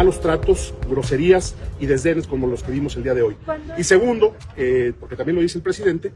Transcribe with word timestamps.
Malos 0.00 0.18
tratos, 0.18 0.72
groserías 0.88 1.54
y 1.78 1.84
desdenes 1.84 2.26
como 2.26 2.46
los 2.46 2.62
que 2.62 2.72
vimos 2.72 2.96
el 2.96 3.02
día 3.02 3.12
de 3.12 3.20
hoy. 3.20 3.36
Y 3.76 3.84
segundo, 3.84 4.34
eh, 4.56 4.94
porque 4.98 5.14
también 5.14 5.36
lo 5.36 5.42
dice 5.42 5.58
el 5.58 5.62
presidente, 5.62 6.14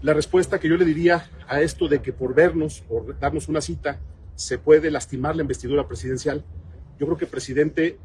la 0.00 0.14
respuesta 0.14 0.58
que 0.58 0.70
yo 0.70 0.76
le 0.78 0.86
diría 0.86 1.28
a 1.46 1.60
esto 1.60 1.86
de 1.86 2.00
que 2.00 2.14
por 2.14 2.34
vernos, 2.34 2.80
por 2.88 3.18
darnos 3.18 3.48
una 3.48 3.60
cita, 3.60 4.00
se 4.36 4.56
puede 4.56 4.90
lastimar 4.90 5.36
la 5.36 5.42
investidura 5.42 5.86
presidencial, 5.86 6.46
yo 6.98 7.04
creo 7.04 7.18
que 7.18 7.26
presidente 7.26 7.98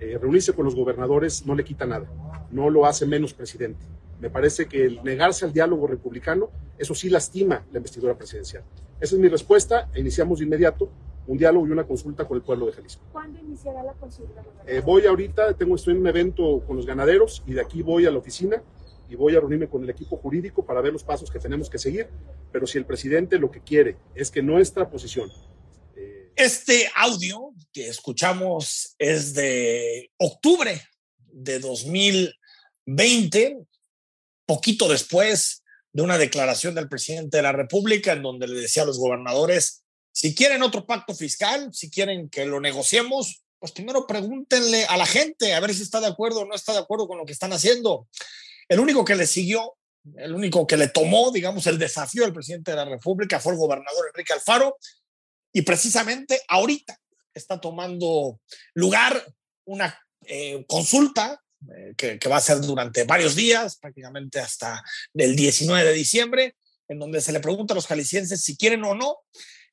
eh, 0.00 0.18
reunirse 0.20 0.52
con 0.52 0.64
los 0.64 0.74
gobernadores 0.74 1.46
no 1.46 1.54
le 1.54 1.62
quita 1.62 1.86
nada, 1.86 2.08
no 2.50 2.68
lo 2.68 2.84
hace 2.84 3.06
menos 3.06 3.34
presidente. 3.34 3.86
Me 4.20 4.30
parece 4.30 4.66
que 4.66 4.84
el 4.84 5.04
negarse 5.04 5.44
al 5.44 5.52
diálogo 5.52 5.86
republicano, 5.86 6.50
eso 6.76 6.92
sí 6.92 7.08
lastima 7.08 7.64
la 7.70 7.78
investidura 7.78 8.18
presidencial. 8.18 8.64
Esa 9.00 9.14
es 9.14 9.20
mi 9.20 9.28
respuesta 9.28 9.88
e 9.94 10.00
iniciamos 10.00 10.40
de 10.40 10.46
inmediato 10.46 10.90
un 11.26 11.38
diálogo 11.38 11.66
y 11.66 11.70
una 11.70 11.86
consulta 11.86 12.26
con 12.26 12.36
el 12.36 12.42
pueblo 12.42 12.66
de 12.66 12.72
Jalisco. 12.72 13.02
¿Cuándo 13.12 13.38
iniciará 13.38 13.82
la 13.82 13.92
consulta? 13.94 14.42
Eh, 14.66 14.82
voy 14.84 15.06
ahorita, 15.06 15.54
tengo, 15.54 15.76
estoy 15.76 15.94
en 15.94 16.00
un 16.00 16.08
evento 16.08 16.62
con 16.66 16.76
los 16.76 16.86
ganaderos 16.86 17.42
y 17.46 17.52
de 17.52 17.60
aquí 17.60 17.82
voy 17.82 18.06
a 18.06 18.10
la 18.10 18.18
oficina 18.18 18.62
y 19.08 19.14
voy 19.14 19.36
a 19.36 19.40
reunirme 19.40 19.68
con 19.68 19.84
el 19.84 19.90
equipo 19.90 20.16
jurídico 20.16 20.64
para 20.64 20.80
ver 20.80 20.92
los 20.92 21.04
pasos 21.04 21.30
que 21.30 21.38
tenemos 21.38 21.68
que 21.68 21.78
seguir, 21.78 22.08
pero 22.50 22.66
si 22.66 22.78
el 22.78 22.86
presidente 22.86 23.38
lo 23.38 23.50
que 23.50 23.60
quiere 23.60 23.96
es 24.14 24.30
que 24.30 24.42
nuestra 24.42 24.88
posición... 24.88 25.30
Eh, 25.96 26.32
este 26.34 26.90
audio 26.96 27.52
que 27.72 27.88
escuchamos 27.88 28.94
es 28.98 29.34
de 29.34 30.10
octubre 30.16 30.80
de 31.18 31.58
2020, 31.58 33.58
poquito 34.46 34.88
después 34.88 35.62
de 35.92 36.02
una 36.02 36.16
declaración 36.16 36.74
del 36.74 36.88
presidente 36.88 37.36
de 37.36 37.42
la 37.42 37.52
República 37.52 38.12
en 38.12 38.22
donde 38.22 38.48
le 38.48 38.62
decía 38.62 38.82
a 38.82 38.86
los 38.86 38.98
gobernadores 38.98 39.81
si 40.12 40.34
quieren 40.34 40.62
otro 40.62 40.86
pacto 40.86 41.14
fiscal, 41.14 41.70
si 41.72 41.90
quieren 41.90 42.28
que 42.28 42.44
lo 42.44 42.60
negociemos, 42.60 43.42
pues 43.58 43.72
primero 43.72 44.06
pregúntenle 44.06 44.84
a 44.84 44.96
la 44.96 45.06
gente 45.06 45.54
a 45.54 45.60
ver 45.60 45.74
si 45.74 45.82
está 45.82 46.00
de 46.00 46.08
acuerdo 46.08 46.40
o 46.40 46.44
no 46.44 46.54
está 46.54 46.72
de 46.72 46.80
acuerdo 46.80 47.08
con 47.08 47.16
lo 47.16 47.24
que 47.24 47.32
están 47.32 47.52
haciendo. 47.52 48.08
El 48.68 48.80
único 48.80 49.04
que 49.04 49.14
le 49.14 49.26
siguió, 49.26 49.76
el 50.16 50.34
único 50.34 50.66
que 50.66 50.76
le 50.76 50.88
tomó, 50.88 51.30
digamos, 51.30 51.66
el 51.66 51.78
desafío 51.78 52.24
al 52.24 52.34
presidente 52.34 52.72
de 52.72 52.76
la 52.76 52.84
República 52.84 53.40
fue 53.40 53.52
el 53.52 53.58
gobernador 53.58 54.06
Enrique 54.08 54.32
Alfaro. 54.32 54.76
Y 55.52 55.62
precisamente 55.62 56.40
ahorita 56.48 56.98
está 57.32 57.60
tomando 57.60 58.40
lugar 58.74 59.24
una 59.64 59.98
eh, 60.26 60.64
consulta 60.66 61.40
eh, 61.74 61.94
que, 61.96 62.18
que, 62.18 62.28
va 62.28 62.36
a 62.36 62.40
ser 62.40 62.60
durante 62.60 63.04
varios 63.04 63.34
días, 63.34 63.76
prácticamente 63.76 64.40
hasta 64.40 64.82
el 65.14 65.36
19 65.36 65.84
de 65.84 65.92
diciembre, 65.92 66.56
en 66.88 66.98
donde 66.98 67.20
se 67.20 67.32
le 67.32 67.40
pregunta 67.40 67.74
a 67.74 67.76
los 67.76 67.86
jaliscienses 67.86 68.42
si 68.42 68.56
quieren 68.56 68.82
o 68.84 68.94
no 68.94 69.18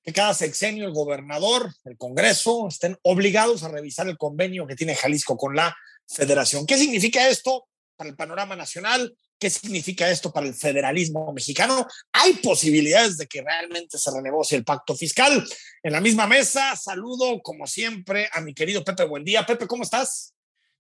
que 0.04 0.14
cada 0.14 0.34
sexenio 0.34 0.86
el 0.86 0.94
gobernador, 0.94 1.74
el 1.84 1.98
Congreso, 1.98 2.68
estén 2.68 2.98
obligados 3.04 3.64
a 3.64 3.70
revisar 3.70 4.08
el 4.08 4.18
convenio 4.18 4.66
que 4.66 4.76
tiene 4.76 4.96
Jalisco 4.96 5.38
con 5.38 5.56
la 5.56 5.76
federación. 6.08 6.66
¿Qué 6.66 6.78
significa 6.78 7.28
esto 7.30 7.68
para 7.96 8.10
el 8.10 8.16
panorama 8.16 8.56
nacional? 8.56 9.16
¿Qué 9.38 9.50
significa 9.50 10.10
esto 10.10 10.34
para 10.34 10.48
el 10.48 10.54
federalismo 10.54 11.32
mexicano? 11.32 11.88
Hay 12.12 12.34
posibilidades 12.34 13.18
de 13.18 13.28
que 13.28 13.42
realmente 13.42 13.98
se 13.98 14.12
renegocie 14.12 14.58
el 14.58 14.66
pacto 14.66 14.96
fiscal. 14.96 15.48
En 15.82 15.94
la 15.94 16.02
misma 16.02 16.28
mesa, 16.28 16.76
saludo 16.76 17.42
como 17.42 17.66
siempre 17.68 18.30
a 18.34 18.42
mi 18.42 18.54
querido 18.54 18.84
Pepe 18.84 19.06
Buendía. 19.06 19.46
Pepe, 19.46 19.68
¿cómo 19.68 19.84
estás? 19.84 20.34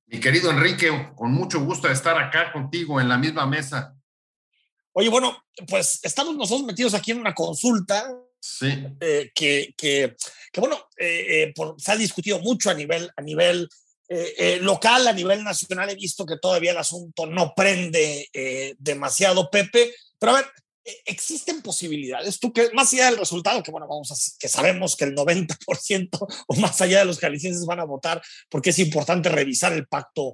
Mi 0.08 0.20
querido 0.20 0.50
Enrique, 0.50 0.90
con 1.16 1.32
mucho 1.32 1.64
gusto 1.64 1.88
de 1.88 1.94
estar 1.94 2.18
acá 2.18 2.52
contigo 2.52 3.00
en 3.00 3.08
la 3.08 3.18
misma 3.18 3.46
mesa. 3.46 3.96
Oye, 4.92 5.08
bueno, 5.08 5.38
pues 5.68 6.00
estamos 6.04 6.36
nosotros 6.36 6.66
metidos 6.66 6.94
aquí 6.94 7.12
en 7.12 7.20
una 7.20 7.34
consulta 7.34 8.12
Sí. 8.40 8.68
Eh, 9.02 9.32
que, 9.36 9.74
que, 9.78 10.16
que, 10.52 10.60
bueno, 10.60 10.78
eh, 10.98 11.44
eh, 11.44 11.54
se 11.78 11.92
ha 11.92 11.98
discutido 11.98 12.40
mucho 12.40 12.70
a 12.70 12.74
nivel, 12.74 13.10
a 13.16 13.22
nivel 13.22 13.68
local, 14.62 15.08
a 15.08 15.14
nivel 15.14 15.44
nacional. 15.44 15.90
He 15.90 15.96
visto 15.96 16.26
que 16.26 16.38
todavía 16.38 16.72
el 16.72 16.78
asunto 16.78 17.28
no 17.28 17.54
prende 17.56 18.28
demasiado, 18.80 19.52
Pepe. 19.52 19.94
Pero 20.18 20.32
a 20.32 20.36
ver, 20.38 20.46
existen 21.06 21.62
posibilidades. 21.62 22.40
Tú 22.40 22.52
que 22.52 22.72
más 22.74 22.92
allá 22.92 23.06
del 23.06 23.20
resultado, 23.20 23.62
que 23.62 23.70
bueno, 23.70 23.88
vamos 23.88 24.12
a, 24.12 24.16
que 24.40 24.48
sabemos 24.48 24.96
que 24.96 25.06
el 25.06 25.14
90% 25.14 26.10
o 26.48 26.56
más 26.56 26.82
allá 26.82 27.00
de 27.00 27.06
los 27.06 27.20
jaliscienses 27.20 27.68
van 27.68 27.82
a 27.82 27.86
votar 27.86 28.20
porque 28.50 28.72
es 28.72 28.80
importante 28.80 29.30
revisar 29.30 29.74
el 29.74 29.86
pacto 29.86 30.34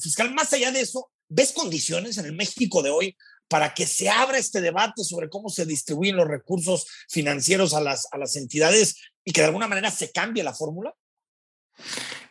fiscal. 0.00 0.34
Más 0.34 0.52
allá 0.52 0.72
de 0.72 0.80
eso, 0.80 1.12
¿ves 1.28 1.52
condiciones 1.52 2.18
en 2.18 2.26
el 2.26 2.32
México 2.32 2.82
de 2.82 2.90
hoy 2.90 3.16
para 3.48 3.74
que 3.74 3.86
se 3.86 4.08
abra 4.08 4.38
este 4.38 4.60
debate 4.60 5.02
sobre 5.04 5.28
cómo 5.28 5.48
se 5.48 5.66
distribuyen 5.66 6.16
los 6.16 6.28
recursos 6.28 6.86
financieros 7.08 7.74
a 7.74 7.80
las, 7.80 8.06
a 8.12 8.18
las 8.18 8.36
entidades 8.36 8.96
y 9.24 9.32
que 9.32 9.40
de 9.40 9.46
alguna 9.48 9.68
manera 9.68 9.90
se 9.90 10.12
cambie 10.12 10.44
la 10.44 10.54
fórmula? 10.54 10.94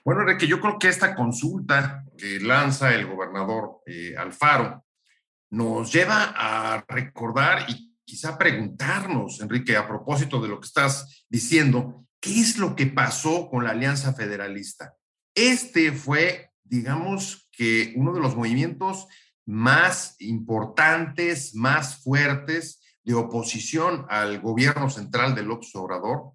Bueno, 0.04 0.22
Enrique, 0.22 0.48
yo 0.48 0.62
creo 0.62 0.80
que 0.80 0.88
esta 0.88 1.16
consulta 1.16 2.06
que 2.18 2.40
lanza 2.40 2.94
el 2.94 3.08
gobernador 3.08 3.82
eh, 3.86 4.16
Alfaro 4.18 4.86
nos 5.50 5.92
lleva 5.92 6.34
a 6.36 6.86
recordar 6.88 7.70
y 7.70 7.94
quizá 8.06 8.38
preguntarnos, 8.38 9.42
Enrique, 9.42 9.76
a 9.76 9.88
propósito 9.88 10.42
de 10.42 10.48
lo 10.48 10.60
que 10.60 10.68
estás 10.68 11.26
diciendo, 11.28 12.06
¿qué 12.22 12.40
es 12.40 12.58
lo 12.58 12.76
que 12.76 12.88
pasó 12.88 13.50
con 13.50 13.66
la 13.66 13.72
Alianza 13.72 14.14
Federalista? 14.14 14.96
Este 15.36 15.92
fue, 15.92 16.52
digamos, 16.64 17.50
que 17.52 17.94
uno 17.96 18.14
de 18.14 18.22
los 18.22 18.36
movimientos 18.36 19.08
más 19.48 20.18
importantes, 20.20 21.56
más 21.56 22.04
fuertes 22.04 22.82
de 23.04 23.16
oposición 23.16 24.06
al 24.10 24.42
gobierno 24.42 24.90
central 24.90 25.34
de 25.34 25.44
López 25.44 25.74
Obrador, 25.76 26.34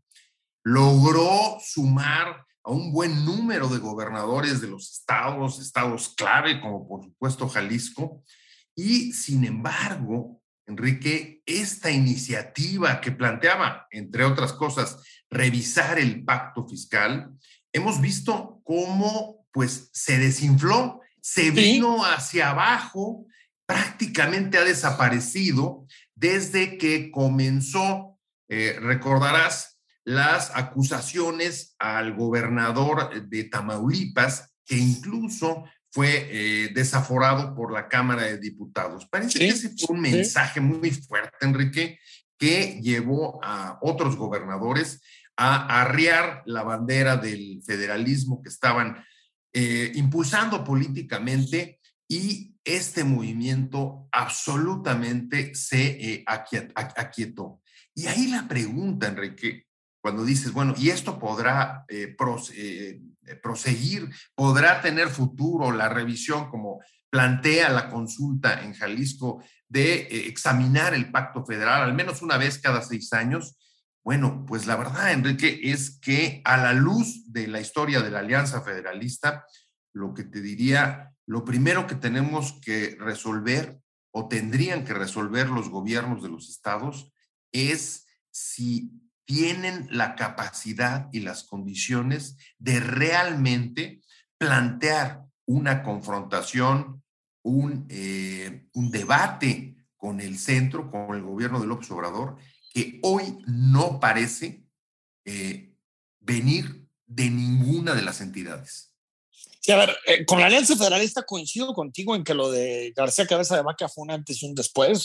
logró 0.65 1.59
sumar 1.61 2.47
a 2.65 2.71
un 2.71 2.91
buen 2.91 3.25
número 3.27 3.69
de 3.69 3.79
gobernadores 3.79 4.63
de 4.63 4.69
los 4.69 4.91
estados, 4.91 5.61
estados 5.61 6.15
clave, 6.17 6.61
como 6.61 6.89
por 6.89 7.05
supuesto 7.05 7.49
Jalisco, 7.49 8.25
y 8.75 9.13
sin 9.13 9.45
embargo, 9.45 10.41
Enrique, 10.67 11.43
esta 11.45 11.91
iniciativa 11.91 13.01
que 13.03 13.13
planteaba, 13.13 13.89
entre 13.91 14.25
otras 14.25 14.55
cosas, 14.55 15.03
revisar 15.29 15.99
el 15.99 16.25
pacto 16.25 16.67
fiscal, 16.67 17.31
hemos 17.75 18.01
visto 18.01 18.63
cómo 18.65 19.45
pues 19.53 19.91
se 19.93 20.17
desinfló 20.17 21.02
se 21.23 21.53
vino 21.53 22.05
hacia 22.05 22.51
abajo, 22.51 23.27
prácticamente 23.65 24.59
ha 24.59 24.65
desaparecido 24.65 25.87
desde 26.15 26.77
que 26.77 27.11
comenzó, 27.11 28.19
eh, 28.49 28.77
recordarás, 28.81 29.79
las 30.05 30.51
acusaciones 30.55 31.77
al 31.79 32.15
gobernador 32.15 33.29
de 33.29 33.45
Tamaulipas, 33.45 34.53
que 34.67 34.77
incluso 34.77 35.65
fue 35.93 36.29
eh, 36.31 36.71
desaforado 36.75 37.55
por 37.55 37.73
la 37.73 37.87
Cámara 37.87 38.25
de 38.25 38.39
Diputados. 38.39 39.07
Parece 39.09 39.39
que 39.39 39.49
ese 39.49 39.69
fue 39.69 39.95
un 39.95 40.03
mensaje 40.03 40.61
muy 40.61 40.91
fuerte, 40.91 41.37
Enrique, 41.47 42.01
que 42.37 42.81
llevó 42.83 43.39
a 43.45 43.79
otros 43.81 44.17
gobernadores 44.17 45.01
a 45.37 45.83
arriar 45.83 46.43
la 46.47 46.65
bandera 46.65 47.17
del 47.17 47.63
federalismo 47.65 48.43
que 48.43 48.49
estaban 48.49 49.05
eh, 49.53 49.93
impulsando 49.97 50.65
políticamente 50.65 51.81
y 52.09 52.57
este 52.65 53.05
movimiento 53.05 54.09
absolutamente 54.13 55.55
se 55.55 56.13
eh, 56.13 56.25
aquietó. 56.27 57.61
Y 57.95 58.07
ahí 58.07 58.29
la 58.29 58.49
pregunta, 58.49 59.09
Enrique, 59.09 59.67
cuando 60.01 60.25
dices, 60.25 60.53
bueno, 60.53 60.75
¿y 60.79 60.89
esto 60.89 61.19
podrá 61.19 61.85
eh, 61.89 62.17
proseguir? 63.43 64.09
¿Podrá 64.35 64.81
tener 64.81 65.09
futuro 65.09 65.71
la 65.71 65.89
revisión 65.89 66.51
como 66.51 66.81
plantea 67.11 67.69
la 67.69 67.91
consulta 67.91 68.63
en 68.63 68.73
Jalisco 68.73 69.45
de 69.69 70.29
examinar 70.29 70.95
el 70.95 71.11
pacto 71.11 71.45
federal 71.45 71.83
al 71.83 71.95
menos 71.95 72.23
una 72.23 72.39
vez 72.39 72.59
cada 72.59 72.83
seis 72.83 73.13
años? 73.13 73.57
Bueno, 74.05 74.45
pues 74.47 74.67
la 74.67 74.77
verdad, 74.77 75.13
Enrique, 75.13 75.61
es 75.63 75.99
que 76.01 76.43
a 76.45 76.57
la 76.57 76.73
luz 76.73 77.33
de 77.33 77.47
la 77.47 77.61
historia 77.61 78.01
de 78.01 78.11
la 78.11 78.19
Alianza 78.19 78.61
Federalista, 78.63 79.47
lo 79.93 80.13
que 80.13 80.25
te 80.25 80.41
diría, 80.41 81.15
lo 81.27 81.45
primero 81.45 81.87
que 81.87 81.95
tenemos 81.95 82.59
que 82.61 82.97
resolver 82.99 83.81
o 84.11 84.29
tendrían 84.29 84.85
que 84.85 84.95
resolver 84.95 85.49
los 85.49 85.69
gobiernos 85.69 86.23
de 86.23 86.29
los 86.29 86.49
estados 86.49 87.13
es 87.53 88.07
si 88.31 88.91
tienen 89.25 89.87
la 89.91 90.17
capacidad 90.17 91.09
y 91.13 91.21
las 91.21 91.45
condiciones 91.45 92.37
de 92.59 92.81
realmente 92.81 94.03
plantear 94.37 95.25
una 95.47 95.83
confrontación 95.83 97.03
un, 97.45 97.87
eh, 97.89 98.67
debate 98.75 99.77
con 99.97 100.21
el 100.21 100.39
centro, 100.39 100.91
con 100.91 101.15
el 101.15 101.23
gobierno 101.23 101.61
de 101.61 101.67
López 101.67 101.91
Obrador, 101.91 102.37
que 102.73 102.99
hoy 103.03 103.39
no 103.47 104.01
parece 104.01 104.65
eh, 105.25 105.75
venir 106.21 106.89
de 107.07 107.31
ninguna 107.31 107.95
de 107.95 108.03
las 108.03 108.21
entidades. 108.21 108.95
Sí, 109.61 109.71
a 109.71 109.77
ver, 109.77 109.97
eh, 110.07 110.25
con 110.25 110.41
la 110.41 110.47
Alianza 110.47 110.77
Federalista 110.77 111.23
coincido 111.23 111.73
contigo 111.75 112.17
en 112.17 112.25
que 112.25 112.35
lo 112.35 112.51
de 112.51 112.93
García 112.97 113.27
Cabeza 113.27 113.57
de 113.57 113.63
Vaca 113.63 113.89
fue 113.89 114.03
un 114.03 114.11
antes 114.11 114.43
y 114.43 114.47
un 114.47 114.55
después. 114.55 115.05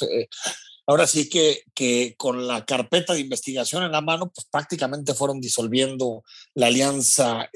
ahora 0.88 1.06
sí 1.06 1.30
que, 1.30 1.64
que 1.76 2.16
con 2.18 2.48
la 2.48 2.66
carpeta 2.66 3.14
de 3.14 3.20
investigación 3.20 3.84
en 3.84 3.92
la 3.92 4.02
mano, 4.02 4.32
pues 4.34 4.48
prácticamente 4.50 5.14
fueron 5.14 5.42
disolviendo 5.42 6.24
la 6.56 6.68
Alianza 6.68 7.50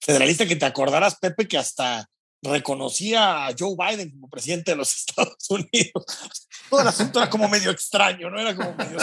Federalista, 0.00 0.46
que 0.46 0.56
te 0.56 0.66
acordarás, 0.66 1.16
Pepe, 1.16 1.46
que 1.46 1.58
hasta 1.58 2.10
reconocía 2.44 3.46
a 3.46 3.54
Joe 3.58 3.74
Biden 3.76 4.10
como 4.10 4.28
presidente 4.28 4.72
de 4.72 4.76
los 4.76 4.94
Estados 4.94 5.50
Unidos. 5.50 6.04
Todo 6.70 6.80
el 6.80 6.88
asunto 6.88 7.18
era 7.18 7.30
como 7.30 7.48
medio 7.48 7.70
extraño, 7.70 8.30
¿no? 8.30 8.38
Era 8.38 8.54
como 8.54 8.74
medio 8.74 8.98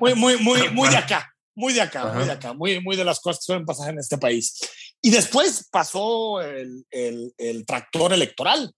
muy, 0.00 0.14
muy, 0.14 0.36
muy, 0.38 0.68
muy 0.70 0.88
de 0.88 0.96
acá, 0.96 1.34
muy 1.54 1.72
de 1.72 1.80
acá, 1.80 2.12
muy 2.12 2.24
de 2.24 2.32
acá, 2.32 2.52
muy, 2.52 2.80
muy 2.80 2.96
de 2.96 3.04
las 3.04 3.20
cosas 3.20 3.40
que 3.40 3.46
suelen 3.46 3.66
pasar 3.66 3.90
en 3.90 3.98
este 3.98 4.18
país. 4.18 4.58
Y 5.00 5.10
después 5.10 5.68
pasó 5.70 6.40
el, 6.40 6.84
el, 6.90 7.32
el 7.38 7.66
tractor 7.66 8.12
electoral 8.12 8.72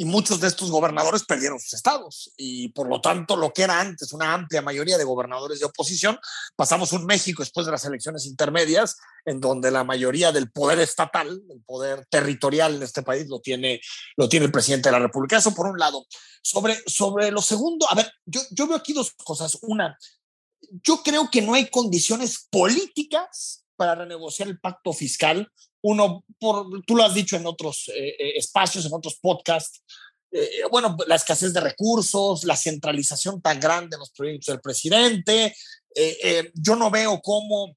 y 0.00 0.06
muchos 0.06 0.40
de 0.40 0.48
estos 0.48 0.70
gobernadores 0.70 1.24
perdieron 1.24 1.60
sus 1.60 1.74
estados 1.74 2.32
y 2.38 2.68
por 2.68 2.88
lo 2.88 3.02
tanto 3.02 3.36
lo 3.36 3.52
que 3.52 3.64
era 3.64 3.82
antes 3.82 4.14
una 4.14 4.32
amplia 4.32 4.62
mayoría 4.62 4.96
de 4.96 5.04
gobernadores 5.04 5.58
de 5.60 5.66
oposición, 5.66 6.18
pasamos 6.56 6.94
un 6.94 7.04
México 7.04 7.42
después 7.42 7.66
de 7.66 7.72
las 7.72 7.84
elecciones 7.84 8.24
intermedias 8.24 8.96
en 9.26 9.42
donde 9.42 9.70
la 9.70 9.84
mayoría 9.84 10.32
del 10.32 10.50
poder 10.50 10.78
estatal, 10.80 11.42
el 11.50 11.60
poder 11.66 12.06
territorial 12.06 12.76
en 12.76 12.82
este 12.82 13.02
país 13.02 13.28
lo 13.28 13.40
tiene, 13.40 13.82
lo 14.16 14.26
tiene 14.26 14.46
el 14.46 14.52
presidente 14.52 14.88
de 14.88 14.92
la 14.92 15.00
República. 15.00 15.36
Eso 15.36 15.54
por 15.54 15.66
un 15.66 15.78
lado. 15.78 16.06
Sobre, 16.42 16.78
sobre 16.86 17.30
lo 17.30 17.42
segundo, 17.42 17.86
a 17.90 17.94
ver, 17.94 18.10
yo, 18.24 18.40
yo 18.52 18.66
veo 18.68 18.78
aquí 18.78 18.94
dos 18.94 19.12
cosas. 19.22 19.58
Una, 19.60 19.98
yo 20.82 21.02
creo 21.02 21.28
que 21.30 21.42
no 21.42 21.52
hay 21.52 21.68
condiciones 21.68 22.48
políticas 22.50 23.66
para 23.76 23.96
renegociar 23.96 24.48
el 24.48 24.58
pacto 24.58 24.94
fiscal 24.94 25.52
uno, 25.82 26.24
por, 26.38 26.66
tú 26.84 26.96
lo 26.96 27.04
has 27.04 27.14
dicho 27.14 27.36
en 27.36 27.46
otros 27.46 27.88
eh, 27.88 28.16
eh, 28.18 28.32
espacios, 28.36 28.84
en 28.86 28.92
otros 28.92 29.16
podcasts, 29.20 29.82
eh, 30.32 30.62
bueno, 30.70 30.96
la 31.06 31.16
escasez 31.16 31.52
de 31.52 31.60
recursos, 31.60 32.44
la 32.44 32.56
centralización 32.56 33.40
tan 33.42 33.58
grande 33.58 33.96
en 33.96 34.00
los 34.00 34.10
proyectos 34.10 34.52
del 34.52 34.60
presidente. 34.60 35.54
yo 36.54 36.76
no 36.76 36.88
veo 36.88 37.20
cómo, 37.20 37.76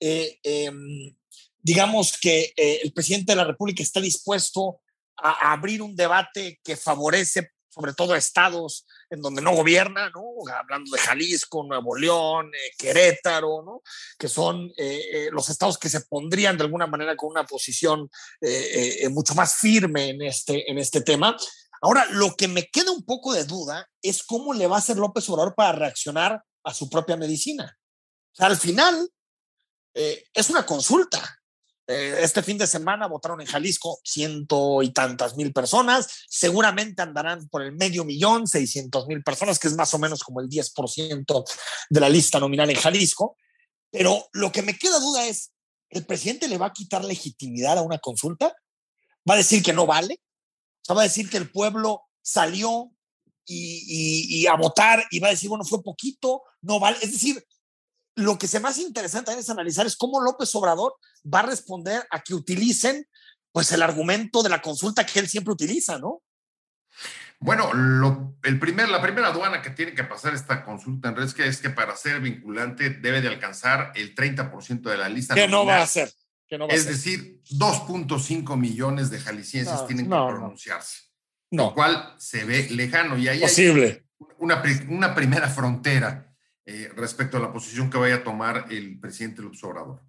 em, 0.00 1.14
digamos 1.58 2.18
que 2.18 2.54
el 2.56 2.92
presidente 2.94 3.32
de 3.32 3.36
la 3.36 3.44
República 3.44 3.82
está 3.82 4.00
dispuesto 4.00 4.80
a, 5.18 5.52
abrir 5.52 5.82
un 5.82 5.94
debate 5.94 6.60
que 6.64 6.76
favorece 6.76 7.50
sobre 7.72 7.94
todo 7.94 8.14
estados 8.14 8.86
en 9.08 9.22
donde 9.22 9.40
no 9.40 9.54
gobierna, 9.54 10.10
¿no? 10.10 10.22
hablando 10.52 10.90
de 10.90 10.98
Jalisco, 10.98 11.64
Nuevo 11.64 11.96
León, 11.96 12.50
eh, 12.54 12.72
Querétaro, 12.76 13.62
¿no? 13.62 13.82
que 14.18 14.28
son 14.28 14.70
eh, 14.76 15.00
eh, 15.12 15.28
los 15.32 15.48
estados 15.48 15.78
que 15.78 15.88
se 15.88 16.02
pondrían 16.02 16.58
de 16.58 16.64
alguna 16.64 16.86
manera 16.86 17.16
con 17.16 17.30
una 17.30 17.44
posición 17.44 18.10
mucho 19.10 19.34
más 19.34 19.56
firme 19.56 20.10
en 20.10 20.22
este, 20.22 20.70
en 20.70 20.78
este 20.78 21.00
tema. 21.00 21.36
Ahora, 21.80 22.04
lo 22.10 22.36
que 22.36 22.48
me 22.48 22.68
queda 22.68 22.90
un 22.90 23.04
poco 23.04 23.32
de 23.32 23.44
duda 23.44 23.88
es 24.02 24.22
cómo 24.22 24.52
le 24.52 24.66
va 24.66 24.76
a 24.76 24.78
hacer 24.78 24.96
López 24.96 25.28
Obrador 25.28 25.54
para 25.54 25.72
reaccionar 25.72 26.42
a 26.64 26.74
su 26.74 26.90
propia 26.90 27.16
medicina. 27.16 27.78
O 28.32 28.36
sea, 28.36 28.46
al 28.46 28.56
final 28.56 29.08
es 29.94 30.50
una 30.50 30.64
consulta, 30.64 31.41
este 31.86 32.42
fin 32.42 32.58
de 32.58 32.66
semana 32.66 33.06
votaron 33.06 33.40
en 33.40 33.46
Jalisco 33.46 34.00
ciento 34.04 34.82
y 34.82 34.90
tantas 34.92 35.36
mil 35.36 35.52
personas, 35.52 36.24
seguramente 36.28 37.02
andarán 37.02 37.48
por 37.48 37.62
el 37.62 37.72
medio 37.72 38.04
millón, 38.04 38.46
seiscientos 38.46 39.06
mil 39.06 39.22
personas, 39.22 39.58
que 39.58 39.68
es 39.68 39.74
más 39.74 39.92
o 39.94 39.98
menos 39.98 40.22
como 40.22 40.40
el 40.40 40.48
10% 40.48 41.44
de 41.90 42.00
la 42.00 42.08
lista 42.08 42.38
nominal 42.38 42.70
en 42.70 42.76
Jalisco. 42.76 43.36
Pero 43.90 44.28
lo 44.32 44.52
que 44.52 44.62
me 44.62 44.78
queda 44.78 44.98
duda 45.00 45.26
es, 45.26 45.52
¿el 45.90 46.06
presidente 46.06 46.48
le 46.48 46.58
va 46.58 46.66
a 46.66 46.72
quitar 46.72 47.04
legitimidad 47.04 47.78
a 47.78 47.82
una 47.82 47.98
consulta? 47.98 48.54
¿Va 49.28 49.34
a 49.34 49.38
decir 49.38 49.62
que 49.62 49.72
no 49.72 49.86
vale? 49.86 50.20
O 50.82 50.84
sea, 50.84 50.94
va 50.94 51.02
a 51.02 51.04
decir 51.04 51.28
que 51.28 51.36
el 51.36 51.50
pueblo 51.50 52.02
salió 52.22 52.92
y, 53.44 54.40
y 54.40 54.46
a 54.46 54.54
votar 54.54 55.04
y 55.10 55.18
va 55.20 55.28
a 55.28 55.32
decir, 55.32 55.48
bueno, 55.48 55.64
fue 55.64 55.82
poquito, 55.82 56.42
no 56.60 56.80
vale. 56.80 56.98
Es 57.02 57.12
decir, 57.12 57.44
lo 58.16 58.38
que 58.38 58.46
se 58.46 58.60
más 58.60 58.78
interesante 58.78 59.32
es 59.32 59.50
analizar 59.50 59.86
es 59.86 59.96
cómo 59.96 60.20
López 60.20 60.54
Obrador 60.54 60.94
va 61.32 61.40
a 61.40 61.46
responder 61.46 62.06
a 62.10 62.20
que 62.20 62.34
utilicen 62.34 63.06
pues 63.52 63.72
el 63.72 63.82
argumento 63.82 64.42
de 64.42 64.48
la 64.48 64.62
consulta 64.62 65.04
que 65.04 65.18
él 65.18 65.28
siempre 65.28 65.52
utiliza, 65.52 65.98
¿no? 65.98 66.22
Bueno, 67.38 67.72
lo, 67.74 68.36
el 68.44 68.58
primer, 68.60 68.88
la 68.88 69.02
primera 69.02 69.28
aduana 69.28 69.62
que 69.62 69.70
tiene 69.70 69.94
que 69.94 70.04
pasar 70.04 70.32
esta 70.32 70.64
consulta 70.64 71.08
en 71.08 71.16
Resca 71.16 71.44
es 71.44 71.58
que 71.58 71.70
para 71.70 71.96
ser 71.96 72.20
vinculante 72.20 72.90
debe 72.90 73.20
de 73.20 73.28
alcanzar 73.28 73.92
el 73.96 74.14
30% 74.14 74.82
de 74.82 74.96
la 74.96 75.08
lista. 75.08 75.34
Que 75.34 75.48
no 75.48 75.66
va 75.66 75.82
a 75.82 75.86
ser. 75.86 76.12
es 76.68 76.86
decir, 76.86 77.42
2.5 77.50 78.56
millones 78.56 79.10
de 79.10 79.18
jaliscienses 79.18 79.86
tienen 79.86 80.06
que 80.06 80.10
pronunciarse. 80.10 81.00
No. 81.50 81.64
Lo 81.64 81.74
cual 81.74 82.14
se 82.18 82.44
ve 82.44 82.68
lejano 82.70 83.18
y 83.18 83.28
ahí 83.28 83.40
Posible. 83.40 84.04
hay 84.20 84.26
una, 84.38 84.62
una 84.88 85.14
primera 85.14 85.48
frontera 85.48 86.31
eh, 86.64 86.90
respecto 86.94 87.36
a 87.36 87.40
la 87.40 87.52
posición 87.52 87.90
que 87.90 87.98
vaya 87.98 88.16
a 88.16 88.24
tomar 88.24 88.66
el 88.70 88.98
presidente 89.00 89.42
López 89.42 89.62
Obrador. 89.64 90.00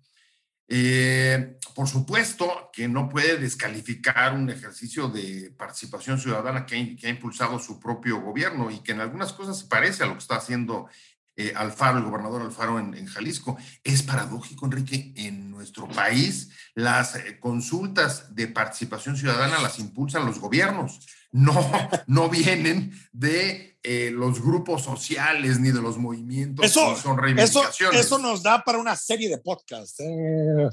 Eh, 0.68 1.58
por 1.76 1.88
supuesto 1.88 2.70
que 2.72 2.88
no 2.88 3.10
puede 3.10 3.38
descalificar 3.38 4.34
un 4.34 4.50
ejercicio 4.50 5.10
de 5.10 5.54
participación 5.58 6.20
ciudadana 6.20 6.66
que 6.66 6.98
ha, 7.04 7.10
impulsado 7.10 7.60
su 7.60 7.80
propio 7.80 8.22
gobierno 8.22 8.72
y 8.72 8.80
que 8.80 8.94
en 8.94 9.02
algunas 9.02 9.34
cosas 9.34 9.60
se 9.60 9.68
parece 9.68 10.04
a 10.04 10.08
lo 10.08 10.14
que 10.14 10.20
está 10.20 10.38
haciendo 10.38 10.88
eh, 11.36 11.54
Alfaro, 11.56 11.98
el 11.98 12.04
gobernador 12.04 12.42
Alfaro 12.42 12.80
en, 12.80 12.94
en, 12.94 13.06
Jalisco. 13.08 13.58
Es 13.84 14.04
paradójico, 14.04 14.66
Enrique, 14.66 15.14
en 15.16 15.52
nuestro 15.52 15.88
país 15.88 16.50
las 16.76 17.18
consultas 17.40 18.36
de 18.36 18.48
participación 18.48 19.16
ciudadana 19.16 19.62
las 19.62 19.80
impulsan 19.80 20.26
los 20.26 20.40
gobiernos, 20.40 21.00
no, 21.32 21.54
no 22.08 22.30
vienen 22.30 22.94
de 23.12 23.74
eh, 23.84 24.12
los 24.14 24.42
grupos 24.42 24.84
sociales 24.84 25.60
ni 25.60 25.72
de 25.72 25.82
los 25.82 25.98
movimientos 25.98 26.66
eso, 26.66 26.96
son 26.96 27.18
reivindicaciones. 27.18 28.00
Eso, 28.00 28.18
nos 28.18 28.42
da 28.42 28.64
para 28.64 28.78
una 28.78 28.96
serie 28.96 29.28
de 29.28 29.40
podcasts. 29.40 30.00
¿eh? 30.00 30.70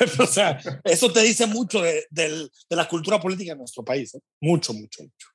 o 0.18 0.26
sea, 0.26 0.58
eso 0.82 1.12
te 1.12 1.20
dice 1.20 1.46
mucho 1.46 1.82
de, 1.82 2.48
la 2.70 2.88
cultura 2.88 3.20
política 3.20 3.52
en 3.52 3.58
nuestro 3.58 3.84
país. 3.84 4.14
¿eh? 4.14 4.20
Mucho, 4.40 4.72
mucho, 4.72 5.02
mucho. 5.02 5.28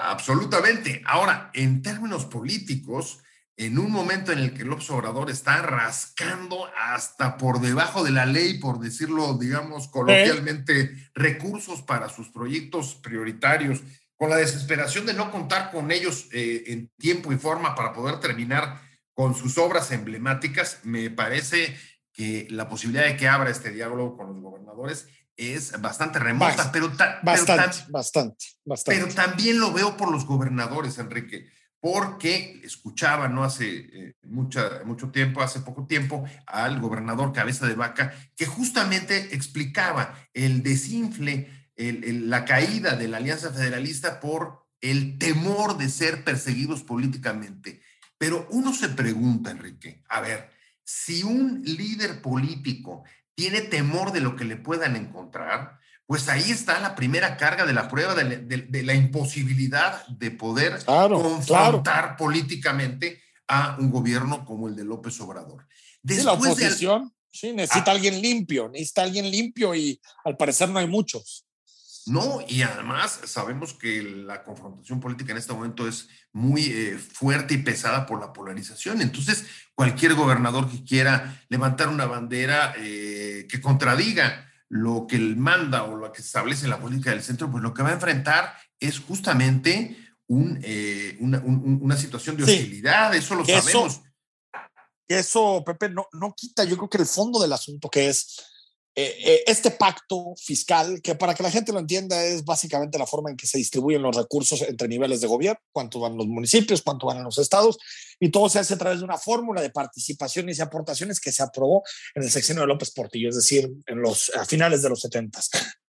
absolutamente. 0.00 1.02
Ahora, 1.04 1.50
en 1.52 1.82
términos 1.82 2.26
políticos, 2.26 3.18
en 3.56 3.78
un 3.78 3.90
momento 3.90 4.32
en 4.32 4.38
el 4.40 4.52
que 4.52 4.62
el 4.62 4.72
Obrador 4.72 5.30
está 5.30 5.62
rascando 5.62 6.68
hasta 6.76 7.38
por 7.38 7.60
debajo 7.60 8.04
de 8.04 8.10
la 8.10 8.26
ley, 8.26 8.58
por 8.58 8.78
decirlo, 8.78 9.34
digamos, 9.38 9.88
coloquialmente, 9.88 11.10
recursos 11.14 11.80
para 11.82 12.10
sus 12.10 12.28
proyectos 12.28 12.96
prioritarios 12.96 13.82
con 14.14 14.30
la 14.30 14.36
desesperación 14.36 15.06
de 15.06 15.14
no 15.14 15.30
contar 15.30 15.70
con 15.70 15.90
ellos 15.90 16.28
eh, 16.32 16.64
en 16.66 16.88
tiempo 16.98 17.32
y 17.32 17.36
forma 17.36 17.74
para 17.74 17.92
poder 17.92 18.20
terminar 18.20 18.80
con 19.14 19.34
sus 19.34 19.56
obras 19.56 19.90
emblemáticas, 19.90 20.80
me 20.82 21.08
parece 21.08 21.74
que 22.12 22.46
la 22.50 22.68
posibilidad 22.68 23.06
de 23.06 23.16
que 23.16 23.28
abra 23.28 23.50
este 23.50 23.70
diálogo 23.70 24.16
con 24.16 24.26
los 24.28 24.42
gobernadores 24.42 25.06
es 25.36 25.78
bastante 25.80 26.18
remota, 26.18 26.70
pero, 26.72 26.90
bastante, 27.22 27.84
bastante, 27.88 28.46
bastante. 28.64 29.00
Pero 29.00 29.14
también 29.14 29.58
lo 29.58 29.72
veo 29.72 29.96
por 29.96 30.10
los 30.10 30.26
gobernadores, 30.26 30.98
Enrique, 30.98 31.50
porque 31.88 32.60
escuchaba 32.64 33.28
no 33.28 33.44
hace 33.44 33.76
eh, 33.92 34.14
mucho 34.24 35.10
tiempo, 35.12 35.40
hace 35.40 35.60
poco 35.60 35.86
tiempo, 35.86 36.24
al 36.44 36.80
gobernador 36.80 37.32
Cabeza 37.32 37.64
de 37.64 37.76
Vaca, 37.76 38.12
que 38.34 38.44
justamente 38.44 39.36
explicaba 39.36 40.12
el 40.34 40.64
desinfle 40.64 41.48
la 41.76 42.44
caída 42.44 42.96
de 42.96 43.06
la 43.06 43.18
Alianza 43.18 43.52
Federalista 43.52 44.18
por 44.18 44.66
el 44.80 45.16
temor 45.18 45.78
de 45.78 45.88
ser 45.88 46.24
perseguidos 46.24 46.82
políticamente. 46.82 47.80
Pero 48.18 48.48
uno 48.50 48.74
se 48.74 48.88
pregunta, 48.88 49.52
Enrique, 49.52 50.02
a 50.08 50.20
ver, 50.20 50.50
si 50.82 51.22
un 51.22 51.62
líder 51.62 52.20
político 52.20 53.04
tiene 53.36 53.60
temor 53.60 54.10
de 54.10 54.22
lo 54.22 54.34
que 54.34 54.44
le 54.44 54.56
puedan 54.56 54.96
encontrar, 54.96 55.78
pues 56.06 56.28
ahí 56.28 56.50
está 56.50 56.80
la 56.80 56.94
primera 56.94 57.36
carga 57.36 57.66
de 57.66 57.72
la 57.72 57.88
prueba 57.88 58.14
de, 58.14 58.82
la 58.82 58.94
imposibilidad 58.94 60.06
de 60.06 60.30
poder 60.30 60.84
confrontar 60.84 62.16
políticamente 62.16 63.20
a 63.48 63.76
un 63.78 63.90
gobierno 63.90 64.44
como 64.44 64.68
el 64.68 64.76
de 64.76 64.84
López 64.84 65.20
Obrador. 65.20 65.66
Después 66.02 66.24
la 66.24 66.32
oposición, 66.32 67.12
sí, 67.30 67.52
necesita 67.52 67.90
ah. 67.90 67.94
alguien 67.94 68.22
limpio, 68.22 68.68
necesita 68.68 69.02
alguien 69.02 69.30
limpio 69.30 69.74
y 69.74 70.00
al 70.24 70.36
parecer 70.36 70.68
no 70.68 70.78
hay 70.78 70.86
muchos. 70.86 71.44
No, 72.06 72.38
y 72.46 72.62
además 72.62 73.18
sabemos 73.24 73.74
que 73.74 74.00
la 74.00 74.44
confrontación 74.44 75.00
política 75.00 75.32
en 75.32 75.38
este 75.38 75.52
momento 75.52 75.88
es 75.88 76.08
muy 76.32 76.66
eh, 76.66 76.98
fuerte 76.98 77.54
y 77.54 77.58
pesada 77.58 78.06
por 78.06 78.20
la 78.20 78.32
polarización. 78.32 79.02
Entonces, 79.02 79.44
cualquier 79.74 80.14
gobernador 80.14 80.70
que 80.70 80.84
quiera 80.84 81.44
levantar 81.48 81.88
una 81.88 82.06
bandera 82.06 82.74
eh, 82.78 83.48
que 83.50 83.60
contradiga 83.60 84.48
lo 84.68 85.06
que 85.06 85.18
manda 85.18 85.84
o 85.84 85.96
lo 85.96 86.12
que 86.12 86.22
establece 86.22 86.68
la 86.68 86.80
política 86.80 87.10
del 87.10 87.22
centro, 87.22 87.50
pues 87.50 87.62
lo 87.62 87.72
que 87.72 87.82
va 87.82 87.90
a 87.90 87.94
enfrentar 87.94 88.54
es 88.80 88.98
justamente 89.00 89.96
un, 90.28 90.58
eh, 90.62 91.16
una, 91.20 91.96
situación 91.96 92.36
de 92.36 92.44
hostilidad, 92.44 93.14
eso 93.14 93.34
lo 93.34 93.44
sabemos. 93.44 94.00
Eso, 95.08 95.62
Pepe, 95.64 95.88
no, 95.88 96.08
no 96.12 96.34
quita, 96.36 96.64
yo 96.64 96.76
creo 96.76 96.90
que 96.90 96.98
el 96.98 97.06
fondo 97.06 97.40
del 97.40 97.52
asunto 97.52 97.88
que 97.88 98.08
es 98.08 98.42
este 98.96 99.70
pacto 99.72 100.34
fiscal, 100.42 101.02
que 101.02 101.14
para 101.14 101.34
que 101.34 101.42
la 101.42 101.50
gente 101.50 101.70
lo 101.70 101.78
entienda 101.78 102.24
es 102.24 102.44
básicamente 102.44 102.98
la 102.98 103.06
forma 103.06 103.30
en 103.30 103.36
que 103.36 103.46
se 103.46 103.58
distribuyen 103.58 104.00
los 104.00 104.16
recursos 104.16 104.62
entre 104.62 104.88
niveles 104.88 105.20
de 105.20 105.26
gobierno, 105.26 105.60
cuánto 105.70 106.00
van 106.00 106.16
los 106.16 106.26
municipios, 106.26 106.80
cuánto 106.80 107.06
van 107.06 107.22
los 107.22 107.36
estados, 107.36 107.76
y 108.18 108.30
todo 108.30 108.48
se 108.48 108.58
hace 108.58 108.74
a 108.74 108.78
través 108.78 109.00
de 109.00 109.04
una 109.04 109.18
fórmula 109.18 109.60
de 109.60 109.68
participaciones 109.68 110.58
y 110.58 110.62
aportaciones 110.62 111.20
que 111.20 111.30
se 111.30 111.42
aprobó 111.42 111.82
en 112.14 112.22
el 112.22 112.30
sexenio 112.30 112.62
de 112.62 112.68
López 112.68 112.90
Portillo, 112.90 113.28
es 113.28 113.36
decir, 113.36 113.70
en 113.86 114.00
los, 114.00 114.32
a 114.34 114.46
finales 114.46 114.80
de 114.80 114.88
los 114.88 115.00
70. 115.02 115.40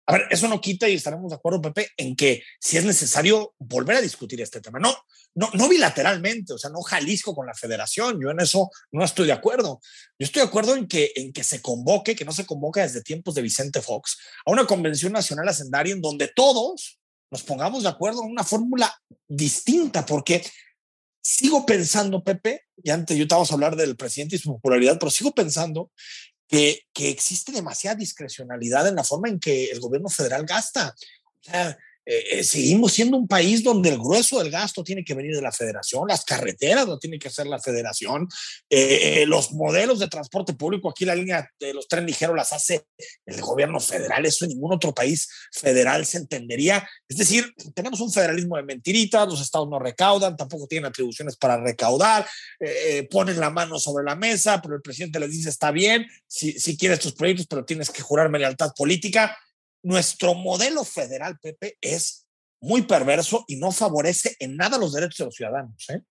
A 0.10 0.14
ver, 0.14 0.28
eso 0.30 0.48
no 0.48 0.62
quita 0.62 0.88
y 0.88 0.96
estaremos 0.96 1.30
de 1.30 1.36
acuerdo, 1.36 1.62
Pepe, 1.62 1.90
en 1.98 2.16
que 2.16 2.42
si 2.62 2.78
es 2.78 2.86
necesario 2.86 3.54
volver 3.60 3.98
a 3.98 4.02
discutir 4.02 4.40
este 4.42 4.62
tema. 4.62 4.80
No, 4.80 4.96
no, 5.36 5.50
no 5.54 5.68
bilateralmente, 5.68 6.54
o 6.54 6.58
sea, 6.58 6.70
no 6.70 6.82
Jalisco 6.82 7.36
con 7.36 7.46
la 7.46 7.54
federación. 7.54 8.18
Yo 8.22 8.32
en 8.32 8.40
eso 8.40 8.70
no 8.92 9.04
estoy 9.04 9.28
de 9.28 9.34
acuerdo. 9.34 9.82
Yo 10.18 10.26
estoy 10.26 10.44
de 10.44 10.48
acuerdo 10.48 10.78
en 10.78 10.88
que, 10.88 11.12
en 11.16 11.34
que 11.34 11.44
se 11.44 11.62
convoque, 11.62 12.16
que 12.16 12.24
no 12.24 12.32
se 12.32 12.46
convoca 12.46 12.82
desde 12.82 13.02
tiempos 13.02 13.36
de 13.36 13.42
Vicente 13.42 13.82
Fox, 13.82 14.18
a 14.46 14.52
una 14.52 14.66
convención 14.66 15.12
nacional 15.12 15.50
hacendaria 15.50 15.94
en 15.94 16.02
donde 16.02 16.30
todos 16.34 17.00
nos 17.30 17.44
pongamos 17.44 17.84
de 17.84 17.90
acuerdo 17.90 18.24
en 18.24 18.32
una 18.32 18.46
fórmula 18.46 18.98
distinta, 19.28 20.06
porque 20.06 20.42
sigo 21.22 21.66
pensando, 21.66 22.24
Pepe, 22.24 22.64
y 22.82 22.90
antes 22.92 23.18
yo 23.18 23.24
estaba 23.24 23.44
a 23.44 23.54
hablar 23.54 23.76
del 23.76 23.98
presidente 23.98 24.38
y 24.38 24.40
su 24.40 24.54
popularidad, 24.54 24.98
pero 24.98 25.12
sigo 25.12 25.34
pensando 25.34 25.92
que, 26.48 26.88
que 26.94 27.10
existe 27.10 27.52
demasiada 27.52 27.96
discrecionalidad 27.96 28.88
en 28.88 28.96
la 28.96 29.04
forma 29.04 29.30
en 29.30 29.40
que 29.40 29.66
el 29.66 29.80
gobierno 29.80 30.10
federal 30.10 30.46
gasta. 30.46 30.96
O 31.40 31.44
sea, 31.44 31.78
eh, 32.10 32.40
eh, 32.40 32.44
seguimos 32.46 32.94
siendo 32.94 33.18
un 33.18 33.28
país 33.28 33.62
donde 33.62 33.90
el 33.90 33.98
grueso 33.98 34.40
del 34.40 34.50
gasto 34.50 34.82
tiene 34.82 35.04
que 35.04 35.14
venir 35.14 35.36
de 35.36 35.42
la 35.42 35.52
federación, 35.52 36.08
las 36.08 36.24
carreteras 36.24 36.88
lo 36.88 36.98
tiene 36.98 37.20
que 37.20 37.28
hacer 37.28 37.48
la 37.48 37.60
federación, 37.60 38.30
eh, 38.70 39.26
los 39.28 39.52
modelos 39.52 40.00
de 40.00 40.08
transporte 40.08 40.54
público, 40.54 40.90
aquí 40.90 41.04
la 41.04 41.16
línea 41.16 41.52
de 41.60 41.74
los 41.74 41.90
trenes 41.90 42.08
ligeros 42.08 42.34
las 42.34 42.54
hace 42.54 42.86
el 43.26 43.42
gobierno 43.42 43.82
federal, 43.82 44.26
eso 44.26 44.46
en 44.46 44.52
ningún 44.52 44.72
otro 44.72 44.94
país 44.94 45.28
federal 45.52 46.06
se 46.06 46.20
entendería. 46.20 46.88
Es 47.10 47.18
decir, 47.18 47.54
tenemos 47.76 48.00
un 48.00 48.10
federalismo 48.10 48.56
de 48.56 48.64
mentiritas, 48.64 49.28
los 49.28 49.42
estados 49.42 49.68
no 49.68 49.78
recaudan, 49.78 50.38
tampoco 50.38 50.66
tienen 50.66 50.86
atribuciones 50.86 51.36
para 51.36 51.58
recaudar, 51.58 52.26
ponen 53.12 53.38
la 53.38 53.50
mano 53.50 53.80
sobre 53.80 54.06
la 54.06 54.16
mesa, 54.16 54.62
pero 54.62 54.76
el 54.76 54.82
presidente 54.82 55.20
les 55.20 55.32
dice, 55.32 55.50
está 55.50 55.72
bien, 55.72 56.08
si, 56.26 56.58
si 56.58 56.78
quieres 56.78 57.00
tus 57.00 57.12
proyectos, 57.12 57.48
pero 57.48 57.66
tienes 57.66 57.90
que 57.90 58.02
jurarme 58.02 58.40
lealtad 58.40 58.72
política 58.78 59.38
nuestro 59.88 60.34
modelo 60.34 60.84
federal, 60.84 61.40
Pepe, 61.40 61.78
es 61.80 62.28
muy 62.60 62.82
perverso 62.82 63.46
y 63.48 63.56
no 63.56 63.72
favorece 63.72 64.36
en 64.40 64.58
nada 64.58 64.78
los 64.78 64.94
derechos 64.94 65.18
de 65.18 65.26
los 65.26 65.36
ciudadanos. 65.36 65.86
¿eh? 65.90 66.02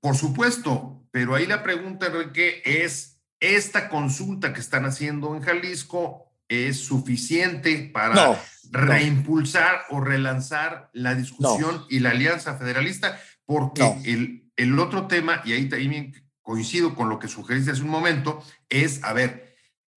Por 0.00 0.16
supuesto, 0.16 1.06
pero 1.12 1.36
ahí 1.36 1.46
la 1.46 1.62
pregunta, 1.62 2.06
Enrique, 2.06 2.62
es, 2.64 3.20
¿esta 3.38 3.88
consulta 3.88 4.52
que 4.52 4.60
están 4.60 4.86
haciendo 4.86 5.36
en 5.36 5.42
Jalisco 5.42 6.32
es 6.48 6.78
suficiente 6.78 7.90
para 7.92 8.42
reimpulsar 8.70 9.82
o 9.90 10.00
relanzar 10.00 10.90
la 10.92 11.14
discusión 11.14 11.86
y 11.88 12.00
la 12.00 12.10
alianza 12.10 12.56
federalista? 12.56 13.20
Porque 13.44 13.84
el, 14.04 14.50
el 14.56 14.78
otro 14.80 15.06
tema, 15.06 15.42
y 15.44 15.52
ahí 15.52 15.68
también 15.68 16.12
coincido 16.42 16.96
con 16.96 17.08
lo 17.08 17.20
que 17.20 17.28
sugeriste 17.28 17.70
hace 17.70 17.82
un 17.82 17.90
momento, 17.90 18.42
es, 18.68 19.04
a 19.04 19.12
ver, 19.12 19.47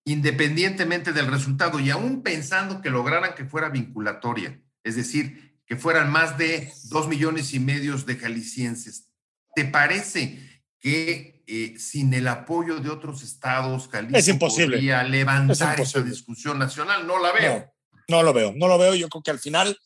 independientemente 0.05 1.13
del 1.13 1.27
resultado 1.27 1.79
y 1.79 1.89
aún 1.89 2.23
pensando 2.23 2.81
que 2.81 2.89
lograran 2.89 3.35
que 3.35 3.45
fuera 3.45 3.69
vinculatoria, 3.69 4.59
es 4.83 4.95
decir, 4.95 5.59
que 5.65 5.77
fueran 5.77 6.11
más 6.11 6.37
de 6.37 6.71
dos 6.89 7.07
millones 7.07 7.53
y 7.53 7.59
medio 7.59 7.97
de 7.97 8.17
jaliscienses. 8.17 9.07
¿Te 9.55 9.65
parece 9.65 10.39
que 10.79 11.43
eh, 11.47 11.75
sin 11.77 12.13
el 12.13 12.27
apoyo 12.27 12.79
de 12.79 12.89
otros 12.89 13.23
estados, 13.23 13.87
Jalisco 13.87 14.17
es 14.17 14.27
imposible. 14.27 14.77
podría 14.77 15.03
levantar 15.03 15.79
esa 15.79 16.01
discusión 16.01 16.57
nacional? 16.57 17.05
No 17.05 17.21
la 17.21 17.31
veo. 17.31 17.73
No, 18.07 18.17
no 18.17 18.23
lo 18.23 18.33
veo, 18.33 18.53
no 18.55 18.67
lo 18.67 18.77
veo. 18.77 18.95
Yo 18.95 19.07
creo 19.09 19.21
que 19.21 19.31
al 19.31 19.39
final 19.39 19.77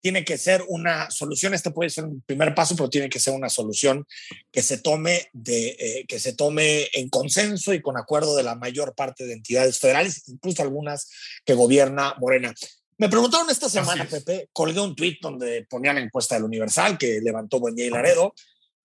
tiene 0.00 0.24
que 0.24 0.38
ser 0.38 0.64
una 0.68 1.10
solución, 1.10 1.54
este 1.54 1.70
puede 1.70 1.90
ser 1.90 2.04
un 2.04 2.22
primer 2.22 2.54
paso, 2.54 2.76
pero 2.76 2.90
tiene 2.90 3.08
que 3.08 3.18
ser 3.18 3.34
una 3.34 3.48
solución 3.48 4.06
que 4.52 4.62
se 4.62 4.78
tome, 4.78 5.28
de, 5.32 5.76
eh, 5.78 6.04
que 6.06 6.18
se 6.18 6.34
tome 6.34 6.88
en 6.92 7.08
consenso 7.08 7.74
y 7.74 7.82
con 7.82 7.96
acuerdo 7.96 8.36
de 8.36 8.42
la 8.42 8.54
mayor 8.54 8.94
parte 8.94 9.24
de 9.26 9.34
entidades 9.34 9.78
federales, 9.78 10.28
incluso 10.28 10.62
algunas 10.62 11.10
que 11.44 11.54
gobierna 11.54 12.14
Morena. 12.18 12.54
Me 12.96 13.08
preguntaron 13.08 13.48
esta 13.50 13.68
semana, 13.68 14.08
Pepe, 14.08 14.48
colgué 14.52 14.80
un 14.80 14.96
tuit 14.96 15.20
donde 15.20 15.66
ponía 15.70 15.92
la 15.92 16.00
encuesta 16.00 16.34
del 16.34 16.44
Universal 16.44 16.98
que 16.98 17.20
levantó 17.20 17.60
Buendía 17.60 17.86
y 17.86 17.90
Laredo, 17.90 18.34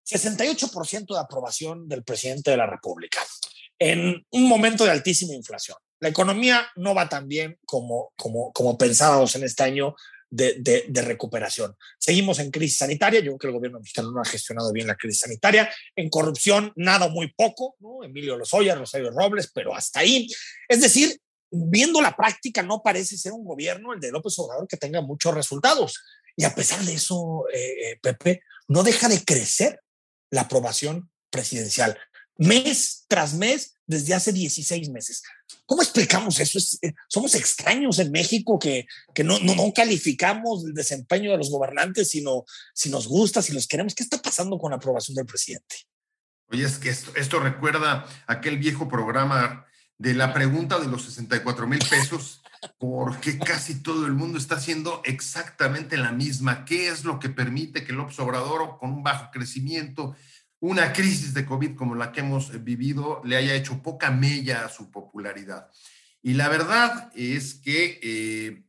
68% 0.05 1.13
de 1.13 1.19
aprobación 1.19 1.87
del 1.87 2.03
presidente 2.03 2.51
de 2.51 2.57
la 2.57 2.67
República 2.67 3.19
en 3.79 4.25
un 4.31 4.47
momento 4.47 4.83
de 4.83 4.91
altísima 4.91 5.33
inflación. 5.33 5.77
La 5.99 6.09
economía 6.09 6.67
no 6.75 6.93
va 6.93 7.09
tan 7.09 7.27
bien 7.27 7.57
como, 7.65 8.13
como, 8.15 8.51
como 8.51 8.77
pensábamos 8.77 9.35
en 9.35 9.43
este 9.43 9.63
año 9.63 9.95
de, 10.33 11.03
recuperación. 11.03 11.75
Seguimos 11.99 12.39
en 12.39 12.51
crisis 12.51 12.77
sanitaria, 12.77 13.19
yo 13.19 13.25
creo 13.25 13.37
que 13.37 13.47
el 13.47 13.53
gobierno 13.53 13.79
mexicano 13.79 14.11
no 14.11 14.21
ha 14.21 14.25
gestionado 14.25 14.71
bien 14.71 14.87
la 14.87 14.95
crisis 14.95 15.21
sanitaria, 15.21 15.71
en 15.95 16.09
corrupción 16.09 16.73
nada 16.75 17.07
muy 17.07 17.33
poco, 17.33 17.75
¿no? 17.79 18.03
Emilio 18.03 18.37
Lozoya, 18.37 18.75
Rosario 18.75 19.11
Robles, 19.11 19.51
pero 19.53 19.75
hasta 19.75 19.99
ahí. 19.99 20.27
Es 20.67 20.81
decir, 20.81 21.19
viendo 21.51 22.01
la 22.01 22.15
práctica, 22.15 22.63
no 22.63 22.81
parece 22.81 23.17
ser 23.17 23.31
un 23.31 23.45
gobierno, 23.45 23.93
el 23.93 23.99
de 23.99 24.11
López 24.11 24.37
Obrador, 24.39 24.67
que 24.67 24.77
tenga 24.77 25.01
muchos 25.01 25.33
resultados. 25.33 26.03
Y 26.35 26.45
a 26.45 26.55
pesar 26.55 26.83
de 26.83 26.93
eso, 26.93 27.45
eh, 27.53 27.91
eh, 27.91 27.99
Pepe, 28.01 28.41
no 28.67 28.83
deja 28.83 29.07
de 29.07 29.23
crecer 29.23 29.79
la 30.31 30.41
aprobación 30.41 31.11
presidencial. 31.29 31.97
Mes 32.37 33.05
tras 33.07 33.35
mes, 33.35 33.72
desde 33.85 34.13
hace 34.13 34.31
16 34.31 34.89
meses. 34.89 35.23
¿Cómo 35.65 35.81
explicamos 35.81 36.39
eso? 36.39 36.59
Eh, 36.81 36.93
somos 37.07 37.35
extraños 37.35 37.99
en 37.99 38.11
México 38.11 38.57
que, 38.59 38.85
que 39.13 39.23
no, 39.23 39.39
no, 39.39 39.55
no, 39.55 39.73
calificamos 39.73 40.65
el 40.65 40.73
desempeño 40.73 41.31
de 41.31 41.37
los 41.37 41.49
gobernantes, 41.49 42.09
sino 42.09 42.45
si 42.73 42.89
nos 42.89 43.07
gusta, 43.07 43.41
si 43.41 43.53
los 43.53 43.67
queremos. 43.67 43.95
¿Qué 43.95 44.03
está 44.03 44.21
pasando 44.21 44.57
con 44.57 44.71
la 44.71 44.77
aprobación 44.77 45.15
del 45.15 45.25
presidente? 45.25 45.75
Oye, 46.51 46.65
es 46.65 46.77
que 46.77 46.89
esto, 46.89 47.11
esto 47.15 47.39
recuerda 47.39 48.05
aquel 48.27 48.57
viejo 48.57 48.87
programa 48.87 49.65
de 49.97 50.13
la 50.13 50.33
pregunta 50.33 50.79
de 50.79 50.87
los 50.87 51.03
64 51.05 51.67
mil 51.67 51.79
pesos, 51.79 52.41
porque 52.79 53.39
casi 53.39 53.81
todo 53.81 54.05
el 54.05 54.13
mundo 54.13 54.37
está 54.37 54.55
haciendo 54.55 55.01
exactamente 55.05 55.97
la 55.97 56.11
misma. 56.11 56.65
¿Qué 56.65 56.89
es 56.89 57.05
lo 57.05 57.19
que 57.19 57.29
permite 57.29 57.83
que 57.83 57.91
el 57.91 57.99
Obrador, 57.99 58.77
con 58.79 58.91
un 58.91 59.03
bajo 59.03 59.31
crecimiento, 59.31 60.15
una 60.63 60.93
crisis 60.93 61.33
de 61.33 61.45
COVID 61.45 61.75
como 61.75 61.93
la 61.93 62.13
que 62.13 62.21
hemos 62.21 62.63
vivido 62.63 63.21
le 63.25 63.35
haya 63.35 63.53
hecho 63.53 63.83
poca 63.83 64.11
mella 64.11 64.63
a 64.63 64.69
su 64.69 64.91
popularidad. 64.91 65.69
Y 66.21 66.35
la 66.35 66.47
verdad 66.47 67.11
es 67.15 67.55
que 67.55 67.99
eh, 68.01 68.63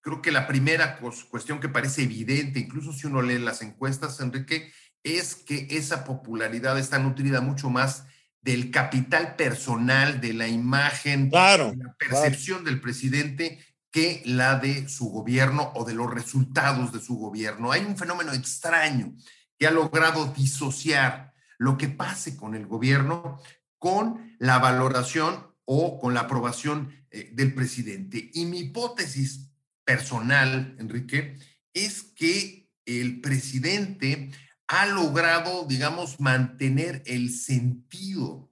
creo 0.00 0.22
que 0.22 0.32
la 0.32 0.46
primera 0.46 0.96
cuestión 0.96 1.60
que 1.60 1.68
parece 1.68 2.04
evidente, 2.04 2.60
incluso 2.60 2.94
si 2.94 3.08
uno 3.08 3.20
lee 3.20 3.38
las 3.38 3.60
encuestas, 3.60 4.18
Enrique, 4.20 4.72
es 5.02 5.34
que 5.34 5.66
esa 5.68 6.04
popularidad 6.04 6.78
está 6.78 6.98
nutrida 6.98 7.42
mucho 7.42 7.68
más 7.68 8.06
del 8.40 8.70
capital 8.70 9.36
personal, 9.36 10.22
de 10.22 10.32
la 10.32 10.48
imagen, 10.48 11.28
de 11.28 11.36
la 11.36 11.94
percepción 11.98 12.64
del 12.64 12.80
presidente 12.80 13.58
que 13.90 14.22
la 14.24 14.58
de 14.58 14.88
su 14.88 15.10
gobierno 15.10 15.72
o 15.74 15.84
de 15.84 15.92
los 15.92 16.10
resultados 16.10 16.90
de 16.90 17.00
su 17.00 17.18
gobierno. 17.18 17.70
Hay 17.70 17.84
un 17.84 17.98
fenómeno 17.98 18.32
extraño 18.32 19.12
que 19.58 19.66
ha 19.66 19.70
logrado 19.70 20.32
disociar 20.32 21.33
lo 21.58 21.76
que 21.76 21.88
pase 21.88 22.36
con 22.36 22.54
el 22.54 22.66
gobierno 22.66 23.40
con 23.84 24.34
la 24.38 24.58
valoración 24.58 25.46
o 25.66 25.98
con 25.98 26.14
la 26.14 26.20
aprobación 26.20 27.04
eh, 27.10 27.30
del 27.34 27.54
presidente. 27.54 28.30
Y 28.32 28.46
mi 28.46 28.60
hipótesis 28.60 29.50
personal, 29.84 30.74
Enrique, 30.78 31.38
es 31.74 32.02
que 32.02 32.70
el 32.86 33.20
presidente 33.20 34.30
ha 34.68 34.86
logrado, 34.86 35.66
digamos, 35.66 36.18
mantener 36.18 37.02
el 37.04 37.30
sentido 37.30 38.50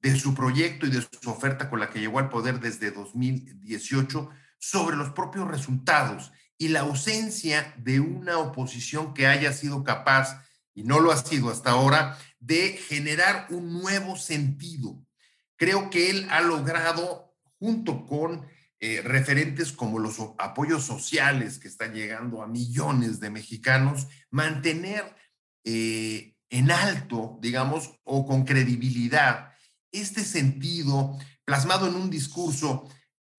de 0.00 0.14
su 0.18 0.34
proyecto 0.34 0.86
y 0.86 0.90
de 0.90 1.00
su 1.00 1.30
oferta 1.30 1.70
con 1.70 1.80
la 1.80 1.88
que 1.88 2.00
llegó 2.00 2.18
al 2.18 2.28
poder 2.28 2.60
desde 2.60 2.90
2018 2.90 4.28
sobre 4.58 4.96
los 4.96 5.08
propios 5.10 5.48
resultados 5.48 6.32
y 6.58 6.68
la 6.68 6.80
ausencia 6.80 7.74
de 7.78 8.00
una 8.00 8.38
oposición 8.38 9.14
que 9.14 9.26
haya 9.26 9.54
sido 9.54 9.84
capaz, 9.84 10.42
y 10.74 10.82
no 10.82 11.00
lo 11.00 11.12
ha 11.12 11.16
sido 11.16 11.50
hasta 11.50 11.70
ahora, 11.70 12.18
de 12.46 12.76
generar 12.76 13.46
un 13.50 13.72
nuevo 13.72 14.16
sentido. 14.16 15.04
Creo 15.56 15.90
que 15.90 16.10
él 16.10 16.26
ha 16.30 16.40
logrado, 16.40 17.34
junto 17.58 18.06
con 18.06 18.46
eh, 18.78 19.02
referentes 19.02 19.72
como 19.72 19.98
los 19.98 20.16
apoyos 20.38 20.84
sociales 20.84 21.58
que 21.58 21.68
están 21.68 21.92
llegando 21.92 22.42
a 22.42 22.46
millones 22.46 23.18
de 23.18 23.30
mexicanos, 23.30 24.06
mantener 24.30 25.16
eh, 25.64 26.36
en 26.50 26.70
alto, 26.70 27.38
digamos, 27.40 27.98
o 28.04 28.26
con 28.26 28.44
credibilidad 28.44 29.52
este 29.90 30.22
sentido 30.22 31.18
plasmado 31.44 31.88
en 31.88 31.94
un 31.94 32.10
discurso 32.10 32.88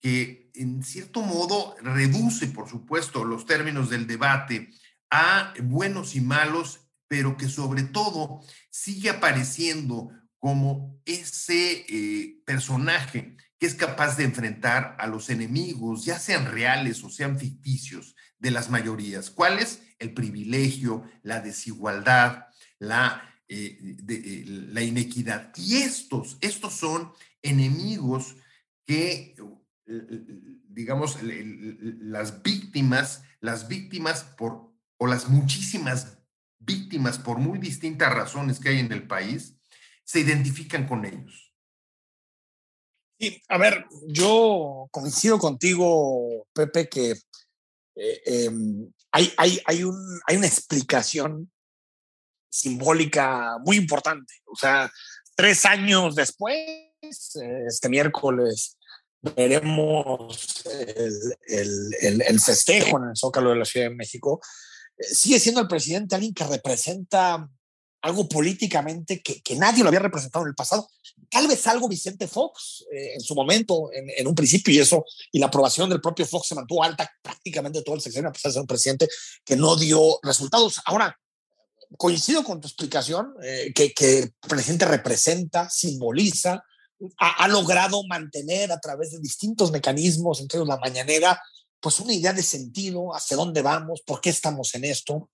que 0.02 0.50
en 0.56 0.84
cierto 0.84 1.22
modo 1.22 1.76
reduce, 1.82 2.48
por 2.48 2.68
supuesto, 2.68 3.24
los 3.24 3.46
términos 3.46 3.90
del 3.90 4.08
debate 4.08 4.70
a 5.10 5.54
buenos 5.62 6.16
y 6.16 6.22
malos, 6.22 6.87
pero 7.08 7.38
que 7.38 7.48
sobre 7.48 7.84
todo 7.84 8.42
sigue 8.70 9.10
apareciendo 9.10 10.12
como 10.40 11.02
ese 11.06 11.86
eh, 11.90 12.42
personaje 12.46 13.36
que 13.60 13.66
es 13.66 13.74
capaz 13.74 14.18
de 14.18 14.24
enfrentar 14.24 14.96
a 15.00 15.08
los 15.08 15.30
enemigos, 15.30 16.06
ya 16.06 16.20
sean 16.20 16.46
reales 16.46 17.04
o 17.04 17.10
sean 17.10 17.40
ficticios, 17.40 18.16
de 18.38 18.52
las 18.52 18.70
mayorías. 18.70 19.32
¿Cuál 19.32 19.58
es? 19.58 19.82
El 19.98 20.14
privilegio, 20.14 21.04
la 21.24 21.42
desigualdad, 21.42 22.46
la, 22.78 23.34
eh, 23.48 23.98
eh, 24.08 24.44
la 24.46 24.84
inequidad. 24.84 25.52
Y 25.58 25.78
estos, 25.78 26.38
estos 26.42 26.76
son 26.76 27.12
enemigos 27.42 28.36
que, 28.86 29.36
digamos, 30.70 31.18
las 31.24 32.44
víctimas, 32.44 33.24
las 33.40 33.68
víctimas 33.68 34.24
por, 34.24 34.72
o 34.98 35.08
las 35.08 35.30
muchísimas 35.30 36.17
víctimas 36.60 37.18
por 37.18 37.38
muy 37.38 37.60
distintas 37.60 38.14
razones 38.14 38.60
que 38.60 38.70
hay 38.70 38.80
en 38.80 38.92
el 38.92 39.08
país, 39.08 39.56
se 40.04 40.22
identifican 40.22 40.88
con 40.88 41.06
ellos. 41.06 41.54
Sí, 43.20 43.42
a 43.50 43.58
ver, 43.58 43.86
yo 44.08 44.88
coincido 44.92 45.40
contigo, 45.40 46.48
Pepe, 46.54 46.88
que 46.88 47.12
eh, 47.96 48.22
em, 48.26 48.92
hay, 49.12 49.34
hay, 49.38 49.60
hay, 49.66 49.84
un, 49.84 50.20
hay 50.28 50.38
una 50.38 50.46
explicación 50.46 51.52
simbólica 52.50 53.58
muy 53.66 53.78
importante. 53.78 54.36
O 54.46 54.56
sea, 54.56 54.92
tres 55.36 55.66
años 55.66 56.16
después, 56.16 56.56
este 57.02 57.90
miércoles, 57.90 58.78
veremos 59.36 60.64
el, 60.66 61.92
el, 62.02 62.22
el, 62.22 62.40
festejo 62.40 62.98
en 62.98 63.10
el 63.10 63.18
Zócalo 63.18 63.50
de 63.50 63.58
la 63.58 63.66
Ciudad 63.66 63.90
de 63.90 63.96
México. 63.96 64.40
Sigue 65.00 65.40
siendo 65.40 65.62
el 65.62 65.68
presidente 65.68 66.16
alguien 66.16 66.34
que 66.34 66.44
representa 66.44 67.50
algo 68.02 68.28
políticamente 68.28 69.22
que, 69.22 69.42
que, 69.42 69.56
nadie 69.56 69.84
lo 69.84 69.90
había 69.90 70.00
representado 70.00 70.46
en 70.46 70.50
el 70.50 70.56
pasado. 70.56 70.88
Tal 71.30 71.48
vez 71.48 71.66
algo 71.68 71.90
Vicente 71.90 72.28
Fox 72.28 72.86
eh, 72.92 73.16
en 73.16 73.22
su 73.22 73.36
momento, 73.36 73.92
en, 73.92 74.10
en, 74.16 74.28
un 74.28 74.36
principio, 74.36 74.74
y 74.74 74.80
eso, 74.80 75.04
y 75.32 75.40
la 75.40 75.48
aprobación 75.48 75.90
del 75.90 76.02
propio 76.02 76.26
Fox 76.26 76.48
se 76.48 76.56
mantuvo 76.56 76.84
alta 76.84 77.10
prácticamente 77.22 77.82
todo 77.82 77.96
el 77.96 78.02
sexenio, 78.02 78.30
a 78.30 78.34
pesar 78.34 78.50
de 78.50 78.54
ser 78.54 78.62
un 78.62 78.68
presidente 78.68 79.08
que 79.44 79.56
no 79.56 79.76
dio 79.76 80.20
resultados. 80.24 80.80
Ahora, 80.86 81.18
coincido 81.98 82.44
con 82.44 82.62
tu 82.62 82.68
explicación, 82.68 83.34
eh, 83.44 83.72
que, 83.74 83.94
que, 83.94 84.20
el 84.20 84.34
presidente 84.48 84.86
representa, 84.86 85.70
simboliza, 85.70 86.64
ha, 87.18 87.44
ha, 87.44 87.48
logrado 87.48 88.04
mantener 88.08 88.72
a 88.72 88.80
través 88.80 89.12
de 89.12 89.20
distintos 89.20 89.72
mecanismos, 89.72 90.42
entre 90.42 90.58
ellos 90.58 90.68
la 90.68 90.78
mañanera, 90.78 91.40
pues 91.80 92.00
una 92.00 92.14
idea 92.14 92.34
de 92.34 92.44
sentido, 92.44 93.14
hacia 93.14 93.38
dónde 93.38 93.62
vamos, 93.62 94.02
por 94.06 94.22
qué 94.22 94.30
estamos 94.30 94.74
en 94.76 94.86
esto. 94.86 95.30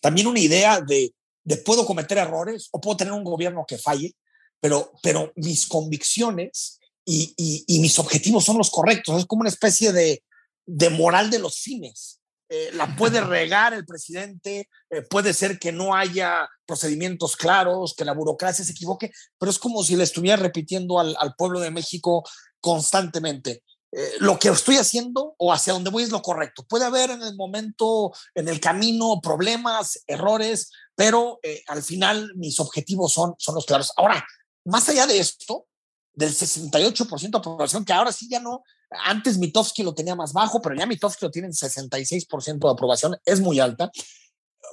También 0.00 0.26
una 0.26 0.40
idea 0.40 0.80
de 0.80 1.14
de 1.44 1.58
puedo 1.58 1.86
cometer 1.86 2.18
errores 2.18 2.68
o 2.72 2.80
puedo 2.80 2.96
tener 2.96 3.12
un 3.12 3.24
gobierno 3.24 3.64
que 3.68 3.78
falle, 3.78 4.16
pero, 4.60 4.92
pero 5.02 5.32
mis 5.36 5.66
convicciones 5.66 6.80
y, 7.04 7.34
y, 7.68 7.78
mis 7.80 7.98
objetivos 7.98 8.44
son 8.44 8.56
los 8.56 8.70
correctos. 8.70 9.18
Es 9.18 9.26
como 9.26 9.40
una 9.40 9.50
especie 9.50 9.92
de, 9.92 10.24
de 10.64 10.88
moral 10.88 11.30
de 11.30 11.38
los 11.38 11.58
fines. 11.58 12.20
Eh, 12.48 12.70
la 12.72 12.96
puede 12.96 13.20
regar 13.20 13.74
el 13.74 13.84
presidente, 13.84 14.68
eh, 14.90 15.02
puede 15.02 15.34
ser 15.34 15.58
que 15.58 15.70
no 15.70 15.94
haya 15.94 16.48
procedimientos 16.66 17.36
claros, 17.36 17.94
que 17.94 18.06
la 18.06 18.14
burocracia 18.14 18.64
se 18.64 18.72
equivoque, 18.72 19.10
pero 19.38 19.50
es 19.50 19.58
como 19.58 19.82
si 19.82 19.96
le 19.96 20.04
estuviera 20.04 20.36
repitiendo 20.36 20.98
al, 20.98 21.14
al 21.18 21.34
pueblo 21.36 21.60
de 21.60 21.70
México 21.70 22.22
constantemente. 22.60 23.62
Eh, 23.96 24.14
lo 24.18 24.40
que 24.40 24.48
estoy 24.48 24.76
haciendo 24.76 25.36
o 25.38 25.52
hacia 25.52 25.72
dónde 25.72 25.90
voy 25.90 26.02
es 26.02 26.10
lo 26.10 26.20
correcto. 26.20 26.64
Puede 26.66 26.84
haber 26.84 27.10
en 27.10 27.22
el 27.22 27.36
momento, 27.36 28.12
en 28.34 28.48
el 28.48 28.58
camino, 28.58 29.20
problemas, 29.22 30.02
errores, 30.08 30.72
pero 30.96 31.38
eh, 31.44 31.62
al 31.68 31.80
final 31.82 32.32
mis 32.34 32.58
objetivos 32.58 33.12
son, 33.12 33.34
son 33.38 33.54
los 33.54 33.66
claros. 33.66 33.92
Ahora, 33.96 34.26
más 34.64 34.88
allá 34.88 35.06
de 35.06 35.20
esto, 35.20 35.68
del 36.12 36.34
68% 36.34 37.30
de 37.30 37.38
aprobación, 37.38 37.84
que 37.84 37.92
ahora 37.92 38.10
sí 38.10 38.28
ya 38.28 38.40
no, 38.40 38.64
antes 39.04 39.38
Mitofsky 39.38 39.84
lo 39.84 39.94
tenía 39.94 40.16
más 40.16 40.32
bajo, 40.32 40.60
pero 40.60 40.74
ya 40.74 40.86
Mitofsky 40.86 41.26
lo 41.26 41.30
tiene 41.30 41.46
en 41.46 41.54
66% 41.54 42.58
de 42.58 42.72
aprobación, 42.72 43.16
es 43.24 43.40
muy 43.40 43.60
alta. 43.60 43.92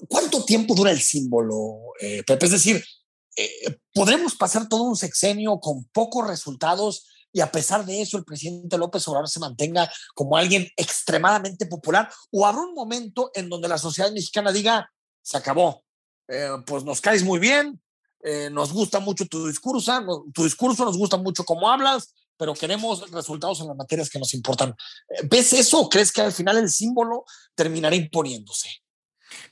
¿Cuánto 0.08 0.44
tiempo 0.46 0.74
dura 0.74 0.90
el 0.90 1.02
símbolo, 1.02 1.94
eh, 2.00 2.24
Pepe? 2.26 2.48
Es 2.48 2.54
decir, 2.54 2.84
¿podremos 3.94 4.36
pasar 4.36 4.68
todo 4.68 4.84
un 4.84 4.96
sexenio 4.96 5.60
con 5.60 5.84
pocos 5.86 6.28
resultados? 6.28 7.06
Y 7.34 7.42
a 7.42 7.52
pesar 7.52 7.86
de 7.86 8.02
eso 8.02 8.18
el 8.18 8.26
presidente 8.26 8.78
López 8.78 9.08
Obrador 9.08 9.30
se 9.30 9.40
mantenga 9.40 9.92
como 10.14 10.38
alguien 10.38 10.68
extremadamente 10.76 11.66
popular? 11.66 12.10
¿O 12.32 12.46
habrá 12.46 12.62
un 12.62 12.74
momento 12.74 13.32
en 13.34 13.50
donde 13.50 13.68
la 13.68 13.78
sociedad 13.78 14.12
mexicana 14.12 14.52
diga, 14.52 14.92
se 15.22 15.38
acabó, 15.38 15.84
eh, 16.28 16.50
pues 16.66 16.84
nos 16.84 17.02
caes 17.02 17.24
muy 17.24 17.40
bien, 17.40 17.82
eh, 18.24 18.50
nos 18.52 18.72
gusta 18.72 19.00
mucho 19.00 19.26
tu 19.26 19.48
discurso, 19.48 20.26
tu 20.34 20.44
discurso 20.44 20.86
nos 20.86 20.98
gusta 20.98 21.18
mucho 21.18 21.44
cómo 21.44 21.70
hablas, 21.70 22.14
pero 22.38 22.54
queremos 22.54 23.10
resultados 23.12 23.62
en 23.62 23.68
las 23.68 23.78
materias 23.78 24.10
que 24.10 24.20
nos 24.20 24.34
importan. 24.34 24.70
Eh, 25.10 25.28
¿Ves 25.30 25.54
eso 25.54 25.82
o 25.82 25.90
crees 25.90 26.12
que 26.12 26.22
al 26.22 26.32
final 26.32 26.58
el 26.58 26.70
símbolo 26.70 27.26
terminará 27.56 27.96
imponiéndose? 27.96 28.70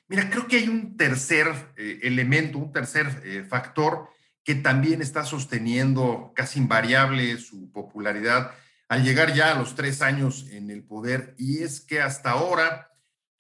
Mira, 0.08 0.30
creo 0.30 0.48
que 0.48 0.58
hay 0.58 0.68
un 0.68 0.98
tercer 0.98 1.74
elemento, 1.78 2.58
un 2.58 2.74
tercer 2.74 3.48
factor 3.48 4.10
que 4.50 4.56
también 4.56 5.04
está 5.04 5.26
sosteniendo 5.26 6.34
casi 6.36 6.58
invariable 6.58 7.38
su 7.38 7.72
popularidad 7.72 8.50
al 8.88 9.04
llegar 9.04 9.36
ya 9.36 9.52
a 9.52 9.56
los 9.56 9.76
tres 9.76 10.02
años 10.02 10.48
en 10.50 10.72
el 10.72 10.84
poder, 10.84 11.36
y 11.38 11.60
es 11.60 11.82
que 11.82 12.02
hasta 12.02 12.32
ahora 12.32 12.92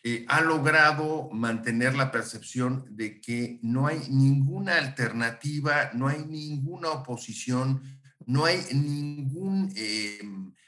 eh, 0.04 0.24
ha 0.28 0.41
logrado 0.41 1.32
mantener 1.32 1.95
la 1.95 2.12
percepción 2.12 2.86
de 2.91 3.19
que 3.22 3.58
no 3.63 3.88
hay 3.88 4.02
ninguna 4.08 4.78
alternativa, 4.78 5.89
no 5.95 6.08
hay 6.10 6.24
ninguna 6.28 6.89
oposición, 6.89 7.82
no 8.28 8.45
hay 8.45 8.60
ningún 8.72 9.74
eh, 9.76 10.19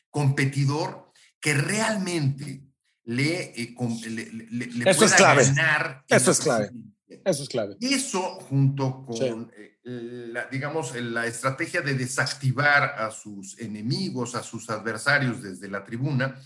competidor 0.09 1.11
que 1.39 1.53
realmente 1.53 2.63
le, 3.03 3.53
eh, 3.61 3.75
pueda 3.77 4.91
es 5.05 5.13
clave. 5.13 5.45
ganar. 5.45 6.03
Eso 6.07 6.31
es 6.31 6.39
clave. 6.39 6.71
Eso 7.23 7.43
es 7.43 7.49
clave. 7.49 7.77
Eso 7.79 8.39
junto 8.49 9.05
con 9.05 9.51
la, 9.83 10.45
digamos, 10.47 10.95
la 10.95 11.25
estrategia 11.25 11.81
de 11.81 11.95
desactivar 11.95 12.95
a 12.97 13.11
sus 13.11 13.59
enemigos, 13.59 14.35
a 14.35 14.43
sus 14.43 14.69
adversarios 14.69 15.41
desde 15.41 15.67
la 15.69 15.83
tribuna, 15.83 16.39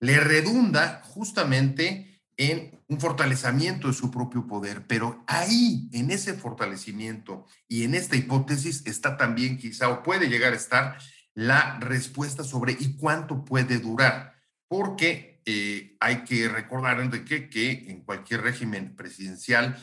le 0.00 0.20
redunda 0.20 1.02
justamente 1.04 2.22
en 2.36 2.78
un 2.88 3.00
fortalecimiento 3.00 3.88
de 3.88 3.94
su 3.94 4.10
propio 4.10 4.46
poder. 4.46 4.86
Pero 4.86 5.24
ahí, 5.26 5.88
en 5.92 6.10
ese 6.10 6.34
fortalecimiento 6.34 7.46
y 7.66 7.84
en 7.84 7.94
esta 7.94 8.16
hipótesis, 8.16 8.86
está 8.86 9.16
también 9.16 9.56
quizá 9.56 9.88
o 9.88 10.02
puede 10.02 10.28
llegar 10.28 10.52
a 10.52 10.56
estar 10.56 10.98
la 11.34 11.78
respuesta 11.80 12.44
sobre 12.44 12.76
y 12.78 12.96
cuánto 12.96 13.44
puede 13.44 13.78
durar. 13.78 14.34
Porque 14.68 15.40
eh, 15.46 15.96
hay 16.00 16.24
que 16.24 16.48
recordar, 16.48 17.00
Enrique, 17.00 17.48
que 17.48 17.86
en 17.88 18.02
cualquier 18.02 18.42
régimen 18.42 18.94
presidencial, 18.96 19.76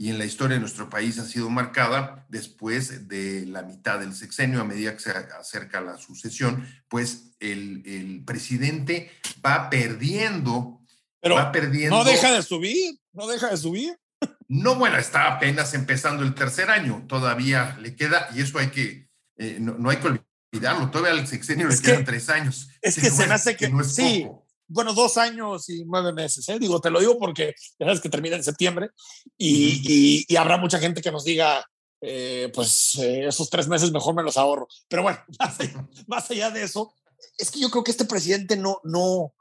y 0.00 0.08
en 0.08 0.18
la 0.18 0.24
historia 0.24 0.54
de 0.54 0.60
nuestro 0.60 0.88
país 0.88 1.18
ha 1.18 1.26
sido 1.26 1.50
marcada 1.50 2.24
después 2.30 3.06
de 3.06 3.44
la 3.44 3.60
mitad 3.60 3.98
del 3.98 4.14
sexenio, 4.14 4.62
a 4.62 4.64
medida 4.64 4.94
que 4.94 5.00
se 5.00 5.10
acerca 5.10 5.82
la 5.82 5.98
sucesión, 5.98 6.66
pues 6.88 7.34
el, 7.38 7.82
el 7.84 8.24
presidente 8.24 9.10
va 9.44 9.68
perdiendo. 9.68 10.80
Pero 11.20 11.34
va 11.34 11.52
perdiendo. 11.52 11.98
No 11.98 12.04
deja 12.04 12.32
de 12.32 12.42
subir, 12.42 12.98
no 13.12 13.26
deja 13.26 13.50
de 13.50 13.58
subir. 13.58 14.00
No, 14.48 14.76
bueno, 14.76 14.96
está 14.96 15.34
apenas 15.34 15.74
empezando 15.74 16.22
el 16.22 16.34
tercer 16.34 16.70
año, 16.70 17.04
todavía 17.06 17.76
le 17.82 17.94
queda, 17.94 18.30
y 18.34 18.40
eso 18.40 18.58
hay 18.58 18.68
que, 18.68 19.10
eh, 19.36 19.58
no, 19.60 19.90
hay 19.90 19.98
que 19.98 20.22
olvidarlo, 20.52 20.90
todavía 20.90 21.20
al 21.20 21.26
sexenio 21.26 21.68
le 21.68 21.78
quedan 21.78 22.06
tres 22.06 22.30
años. 22.30 22.70
Es 22.80 22.94
que, 22.94 23.10
se 23.10 23.26
me 23.26 23.34
hace 23.34 23.54
que, 23.54 23.68
no 23.68 23.82
es 23.82 23.94
sí, 23.94 24.24
poco 24.26 24.49
bueno, 24.70 24.94
dos 24.94 25.16
años 25.16 25.68
y 25.68 25.84
nueve 25.84 26.12
meses. 26.12 26.48
¿eh? 26.48 26.58
Digo, 26.58 26.80
te 26.80 26.90
lo 26.90 27.00
digo 27.00 27.18
porque 27.18 27.54
ya 27.78 27.86
sabes 27.86 28.00
que 28.00 28.08
termina 28.08 28.36
en 28.36 28.44
septiembre 28.44 28.90
y, 29.36 30.24
y, 30.28 30.36
habrá 30.36 30.58
mucha 30.58 30.78
gente 30.78 31.02
que 31.02 31.10
nos 31.10 31.24
diga, 31.24 31.66
eh, 32.00 32.50
pues 32.54 32.94
eh, 33.00 33.26
esos 33.26 33.50
tres 33.50 33.66
meses 33.66 33.90
mejor 33.90 34.14
me 34.14 34.22
los 34.22 34.36
ahorro. 34.36 34.68
Pero 34.88 35.02
bueno, 35.02 35.18
más 36.06 36.30
allá, 36.30 36.50
de 36.50 36.62
eso, 36.62 36.94
es 37.36 37.50
que 37.50 37.58
yo 37.58 37.68
creo 37.68 37.82
que 37.82 37.90
este 37.90 38.04
presidente 38.04 38.56
no, 38.56 38.80
no, 38.84 39.34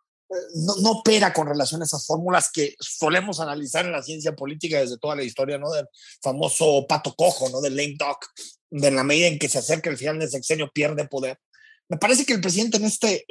no, 0.55 0.75
no, 0.81 0.91
opera 0.91 1.31
con 1.31 1.47
relación 1.47 1.81
a 1.81 1.85
esas 1.85 2.07
fórmulas 2.07 2.51
que 2.51 2.75
solemos 2.79 3.39
analizar 3.39 3.85
en 3.85 3.91
la 3.91 4.01
ciencia 4.01 4.35
política 4.35 4.79
desde 4.79 4.97
toda 4.97 5.15
la 5.15 5.23
historia, 5.23 5.59
¿no? 5.59 5.71
Del 5.71 5.85
famoso 6.23 6.87
pato 6.87 7.13
cojo, 7.13 7.49
¿no? 7.49 7.61
Del 7.61 7.75
lame 7.75 7.97
duck, 7.99 8.25
de 8.71 8.89
la 8.89 9.03
medida 9.03 9.27
en 9.27 9.37
que 9.37 9.47
se 9.47 9.59
acerca 9.59 9.91
el 9.91 9.97
final 9.97 10.17
del 10.17 10.31
sexenio 10.31 10.71
pierde 10.73 11.07
poder. 11.07 11.39
Me 11.87 11.97
parece 11.97 12.25
que 12.25 12.33
el 12.33 12.41
presidente 12.41 12.77
en 12.77 12.85
este 12.85 13.25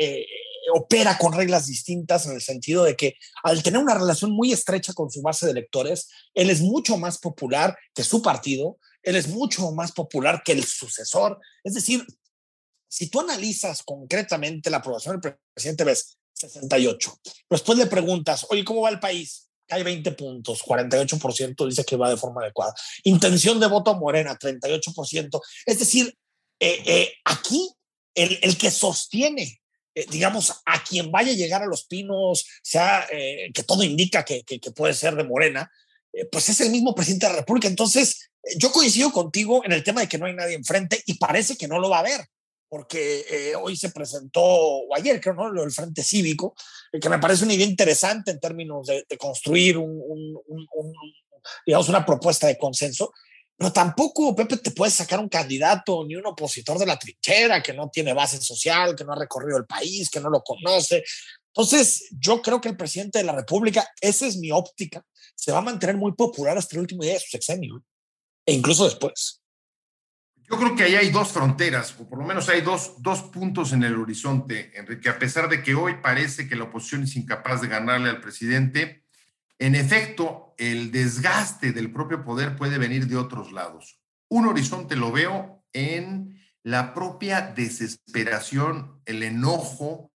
opera 0.71 1.19
con 1.19 1.33
reglas 1.33 1.67
distintas 1.67 2.27
en 2.27 2.33
el 2.33 2.41
sentido 2.41 2.85
de 2.85 2.97
que 2.97 3.17
al 3.43 3.63
tener 3.63 3.81
una 3.81 3.95
relación 3.95 4.31
muy 4.33 4.53
estrecha 4.53 4.93
con 4.93 5.11
su 5.11 5.23
base 5.23 5.47
de 5.47 5.53
electores, 5.53 6.09
él 6.35 6.51
es 6.51 6.61
mucho 6.61 6.97
más 6.97 7.19
popular 7.19 7.77
que 7.95 8.05
su 8.05 8.23
partido, 8.23 8.79
él 9.03 9.17
es 9.17 9.29
mucho 9.29 9.71
más 9.73 9.93
popular 9.93 10.43
que 10.45 10.53
el 10.53 10.65
sucesor. 10.65 11.41
Es 11.65 11.75
decir, 11.75 12.05
si 12.89 13.09
tú 13.09 13.21
analizas 13.21 13.83
concretamente 13.83 14.71
la 14.71 14.79
aprobación 14.79 15.21
del 15.21 15.37
presidente, 15.55 15.85
ves 15.85 16.19
68. 16.35 17.21
Después 17.51 17.79
le 17.79 17.87
preguntas, 17.87 18.47
oye, 18.51 18.65
¿cómo 18.65 18.83
va 18.83 18.91
el 18.91 19.01
país? 19.01 19.49
Hay 19.71 19.83
20 19.83 20.13
puntos, 20.13 20.63
48% 20.63 21.69
dice 21.69 21.85
que 21.85 21.97
va 21.97 22.09
de 22.09 22.17
forma 22.17 22.43
adecuada. 22.43 22.75
Intención 23.05 23.61
de 23.61 23.67
voto 23.67 23.95
Morena, 23.97 24.39
38%. 24.39 25.41
Es 25.67 25.79
decir, 25.79 26.15
eh, 26.59 26.83
eh, 26.87 27.13
aquí 27.25 27.71
el, 28.15 28.39
el, 28.43 28.57
que 28.57 28.71
sostiene, 28.71 29.61
eh, 29.99 30.07
digamos, 30.11 30.63
a 30.65 30.83
quien 30.85 31.11
vaya 31.11 31.33
a 31.33 31.37
llegar 31.37 31.63
a 31.63 31.67
los 31.67 31.87
pinos, 31.87 32.47
sea 32.63 33.07
que 33.09 33.63
todo 33.65 33.83
indica 33.83 34.25
que, 34.25 34.43
que, 34.45 34.61
que, 34.61 34.71
puede 34.71 34.95
ser 34.95 35.17
de 35.17 35.25
Morena, 35.25 35.71
pues 36.31 36.49
es 36.49 36.61
el 36.61 36.71
mismo 36.71 36.95
presidente 36.95 37.27
de 37.27 37.33
la 37.33 37.39
República. 37.41 37.69
Entonces, 37.69 38.31
yo 38.57 38.73
coincido 38.73 39.13
contigo 39.13 39.65
en 39.65 39.73
el 39.73 39.83
tema 39.83 40.01
de 40.01 40.09
que 40.09 40.19
no 40.19 40.27
hay 40.27 40.35
nadie 40.35 40.55
enfrente 40.55 41.03
y 41.07 41.15
parece 41.15 41.57
que 41.57 41.69
no 41.69 41.79
lo 41.79 41.91
va 41.91 41.99
a 41.99 42.01
haber 42.01 42.27
porque 42.69 43.25
eh, 43.31 43.55
hoy 43.57 43.77
se 43.77 43.91
presentó, 43.91 44.43
o 44.43 44.95
ayer 44.95 45.21
creo, 45.21 45.35
¿no? 45.35 45.63
El 45.63 45.73
Frente 45.73 46.03
Cívico, 46.03 46.55
eh, 46.93 47.01
que 47.01 47.09
me 47.09 47.19
parece 47.19 47.45
una 47.45 47.55
idea 47.55 47.67
interesante 47.67 48.31
en 48.31 48.41
términos 48.41 48.87
de, 48.87 49.05
construir 49.17 49.79
un, 49.79 49.91
un, 49.91 50.39
un, 50.47 50.93
digamos, 51.65 51.89
una 51.89 52.05
propuesta 52.05 52.47
de 52.47 52.59
consenso, 52.59 53.13
pero 53.59 53.73
tampoco, 53.73 54.37
Pepe, 54.37 54.57
te 54.59 54.71
puedes 54.71 54.95
sacar 54.95 55.19
un 55.19 55.29
candidato 55.29 56.05
ni 56.07 56.15
un 56.15 56.25
opositor 56.25 56.79
de 56.79 56.87
la 56.87 56.97
trinchera 56.97 57.61
que 57.61 57.73
no 57.73 57.91
tiene 57.91 58.15
base 58.15 58.41
social, 58.41 58.95
que 58.95 59.05
no 59.05 59.13
ha 59.13 59.19
recorrido 59.19 59.59
el 59.59 59.67
país, 59.67 60.09
que 60.09 60.21
no 60.21 60.31
lo 60.31 60.43
conoce. 60.43 61.03
Entonces, 61.49 62.07
yo 62.13 62.41
creo 62.41 62.61
que 62.61 62.69
el 62.69 62.77
presidente 62.77 63.19
de 63.19 63.25
la 63.25 63.35
República, 63.35 63.85
esa 64.01 64.29
es 64.29 64.37
mi 64.37 64.53
óptica, 64.53 65.05
se 65.35 65.51
va 65.51 65.59
a 65.59 65.63
mantener 65.63 65.97
muy 65.97 66.13
popular 66.13 66.57
hasta 66.57 66.77
el 66.77 66.83
último 66.83 67.03
día 67.03 67.15
de 67.15 67.19
su 67.19 67.31
sexenio, 67.31 67.83
e 68.47 68.53
incluso 68.53 68.85
después. 68.85 69.43
Yo 70.37 70.57
creo 70.57 70.77
que 70.77 70.85
ahí 70.85 70.95
hay 70.95 71.11
dos 71.11 71.29
fronteras, 71.29 71.97
o 71.99 72.09
por 72.09 72.21
lo 72.21 72.25
menos 72.25 72.49
hay 72.49 72.61
dos, 72.61 73.03
dos 73.03 73.23
puntos 73.23 73.73
en 73.73 73.83
el 73.83 73.97
horizonte, 73.97 74.71
Enrique. 74.79 75.09
A 75.09 75.19
pesar 75.19 75.49
de 75.49 75.65
que 75.65 75.75
hoy 75.75 75.97
parece 76.01 76.49
que 76.49 76.55
la 76.55 76.65
oposición 76.65 77.03
es 77.03 77.17
incapaz 77.17 77.61
de 77.61 77.67
ganarle 77.67 78.09
al 78.09 78.21
presidente, 78.21 79.03
en 79.59 79.75
efecto, 79.75 80.55
el 80.59 80.91
desgaste 80.91 81.73
del 81.73 81.93
propio 81.93 82.25
poder 82.25 82.57
puede 82.57 82.79
venir 82.79 83.07
de 83.07 83.17
otros 83.17 83.53
lados. 83.53 84.01
Un 84.29 84.47
horizonte 84.47 84.97
lo 84.97 85.13
veo 85.13 85.65
en 85.73 86.41
la 86.63 86.95
propia 86.95 87.41
desesperación, 87.41 89.01
el 89.05 89.23
enojo 89.23 90.13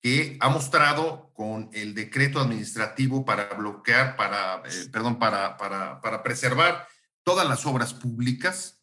que 0.00 0.38
ha 0.40 0.48
mostrado 0.48 1.30
con 1.34 1.68
el 1.72 1.94
decreto 1.94 2.40
administrativo 2.40 3.24
para 3.24 3.52
bloquear, 3.54 4.16
para, 4.16 4.62
eh, 4.66 4.88
perdón, 4.90 5.18
para, 5.18 5.56
para, 5.56 6.00
para 6.00 6.22
preservar 6.22 6.86
todas 7.22 7.46
las 7.46 7.66
obras 7.66 7.92
públicas 7.92 8.80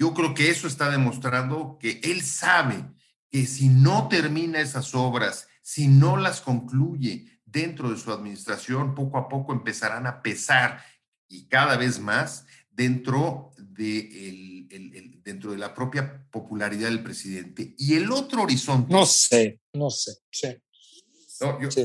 yo 0.00 0.14
creo 0.14 0.32
que 0.32 0.48
eso 0.48 0.66
está 0.66 0.90
demostrando 0.90 1.76
que 1.78 2.00
él 2.02 2.22
sabe 2.22 2.86
que 3.28 3.44
si 3.44 3.68
no 3.68 4.08
termina 4.08 4.58
esas 4.58 4.94
obras, 4.94 5.46
si 5.60 5.88
no 5.88 6.16
las 6.16 6.40
concluye 6.40 7.39
dentro 7.50 7.90
de 7.90 7.98
su 7.98 8.12
administración, 8.12 8.94
poco 8.94 9.18
a 9.18 9.28
poco 9.28 9.52
empezarán 9.52 10.06
a 10.06 10.22
pesar 10.22 10.84
y 11.28 11.46
cada 11.46 11.76
vez 11.76 11.98
más 11.98 12.46
dentro 12.70 13.52
de, 13.58 14.28
el, 14.28 15.22
dentro 15.22 15.52
de 15.52 15.58
la 15.58 15.74
propia 15.74 16.26
popularidad 16.30 16.88
del 16.88 17.02
presidente. 17.02 17.74
Y 17.78 17.94
el 17.94 18.10
otro 18.10 18.42
horizonte. 18.42 18.92
No 18.92 19.06
sé, 19.06 19.60
no 19.72 19.90
sé, 19.90 20.12
sí. 20.30 20.56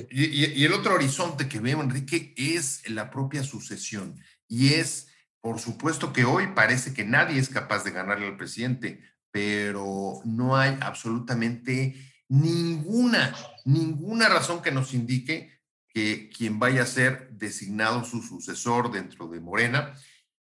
Y, 0.10 0.62
y, 0.62 0.66
el 0.66 0.74
otro 0.74 0.96
horizonte 0.96 1.48
que 1.48 1.62
veo, 1.62 1.82
Enrique, 1.82 2.34
es 2.36 2.90
la 2.90 3.10
propia 3.10 3.42
sucesión 3.42 4.20
y 4.50 4.74
es 4.74 5.08
por 5.46 5.60
supuesto 5.60 6.12
que 6.12 6.26
hoy 6.26 6.48
parece 6.56 6.92
que 6.92 7.06
nadie 7.06 7.40
es 7.40 7.50
capaz 7.50 7.84
de 7.84 7.92
ganarle 7.92 8.26
al 8.26 8.36
presidente, 8.36 9.00
pero 9.30 10.20
no 10.26 10.58
hay 10.58 10.76
absolutamente 10.82 11.94
ninguna, 12.28 13.36
ninguna 13.64 14.28
razón 14.28 14.64
que 14.64 14.72
nos 14.72 14.96
indique 14.96 15.55
que 15.96 16.30
quien 16.30 16.60
vaya 16.60 16.84
a 16.84 16.86
ser 16.86 17.30
designado 17.32 18.04
su 18.04 18.22
sucesor 18.22 18.92
dentro 18.92 19.30
de 19.30 19.40
Morena 19.40 19.94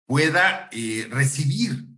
pueda 0.07 0.69
eh, 0.71 1.09
recibir, 1.11 1.89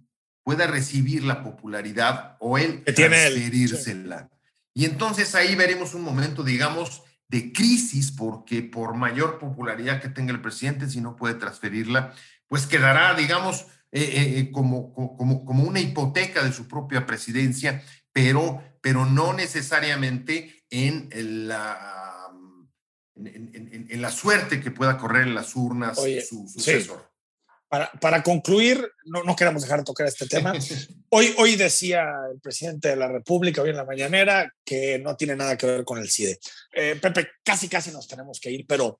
pueda 0.42 0.66
recibir 0.66 1.24
la 1.24 1.44
popularidad 1.44 2.38
o 2.40 2.56
él 2.56 2.82
transferírsela. 2.84 4.30
Y 4.72 4.86
entonces 4.86 5.34
ahí 5.34 5.54
veremos 5.56 5.92
un 5.92 6.02
momento, 6.02 6.42
digamos, 6.42 7.02
de 7.28 7.52
crisis, 7.52 8.12
porque 8.12 8.62
por 8.62 8.94
mayor 8.94 9.38
popularidad 9.38 10.00
que 10.00 10.08
tenga 10.08 10.32
el 10.32 10.40
presidente, 10.40 10.88
si 10.88 11.02
no 11.02 11.14
puede 11.14 11.34
transferirla, 11.34 12.14
pues 12.48 12.66
quedará, 12.66 13.12
digamos, 13.12 13.66
eh, 13.92 14.00
eh, 14.00 14.38
eh, 14.38 14.50
como, 14.52 14.94
como, 14.94 15.44
como, 15.44 15.64
una 15.64 15.80
hipoteca 15.80 16.42
de 16.42 16.52
su 16.52 16.66
propia 16.66 17.04
presidencia, 17.04 17.82
pero, 18.10 18.62
pero 18.80 19.04
no 19.04 19.34
necesariamente 19.34 20.64
en 20.70 21.10
la, 21.46 22.13
en, 23.16 23.86
en, 23.90 24.02
la 24.02 24.10
suerte 24.10 24.60
que 24.60 24.70
pueda 24.70 24.98
correr 24.98 25.22
en 25.22 25.34
las 25.34 25.54
urnas 25.54 25.98
su 25.98 26.48
sucesor. 26.48 27.10
Para, 27.68 27.90
para, 27.92 28.22
concluir, 28.22 28.88
no, 29.04 29.24
no 29.24 29.34
queremos 29.34 29.62
dejar 29.62 29.78
de 29.80 29.84
tocar 29.84 30.06
este 30.06 30.26
tema. 30.26 30.52
Hoy, 31.10 31.32
hoy 31.38 31.54
decía 31.54 32.08
el 32.32 32.40
presidente 32.40 32.88
de 32.88 32.96
la 32.96 33.06
República, 33.06 33.62
hoy 33.62 33.70
en 33.70 33.76
la 33.76 33.84
mañanera, 33.84 34.52
que 34.64 34.98
no 34.98 35.16
tiene 35.16 35.36
nada 35.36 35.56
que 35.56 35.66
ver 35.66 35.84
con 35.84 35.98
el 35.98 36.10
CIDE. 36.10 36.40
Pepe, 36.72 37.28
casi, 37.44 37.68
casi 37.68 37.92
nos 37.92 38.08
tenemos 38.08 38.40
que 38.40 38.50
ir, 38.50 38.66
pero 38.66 38.98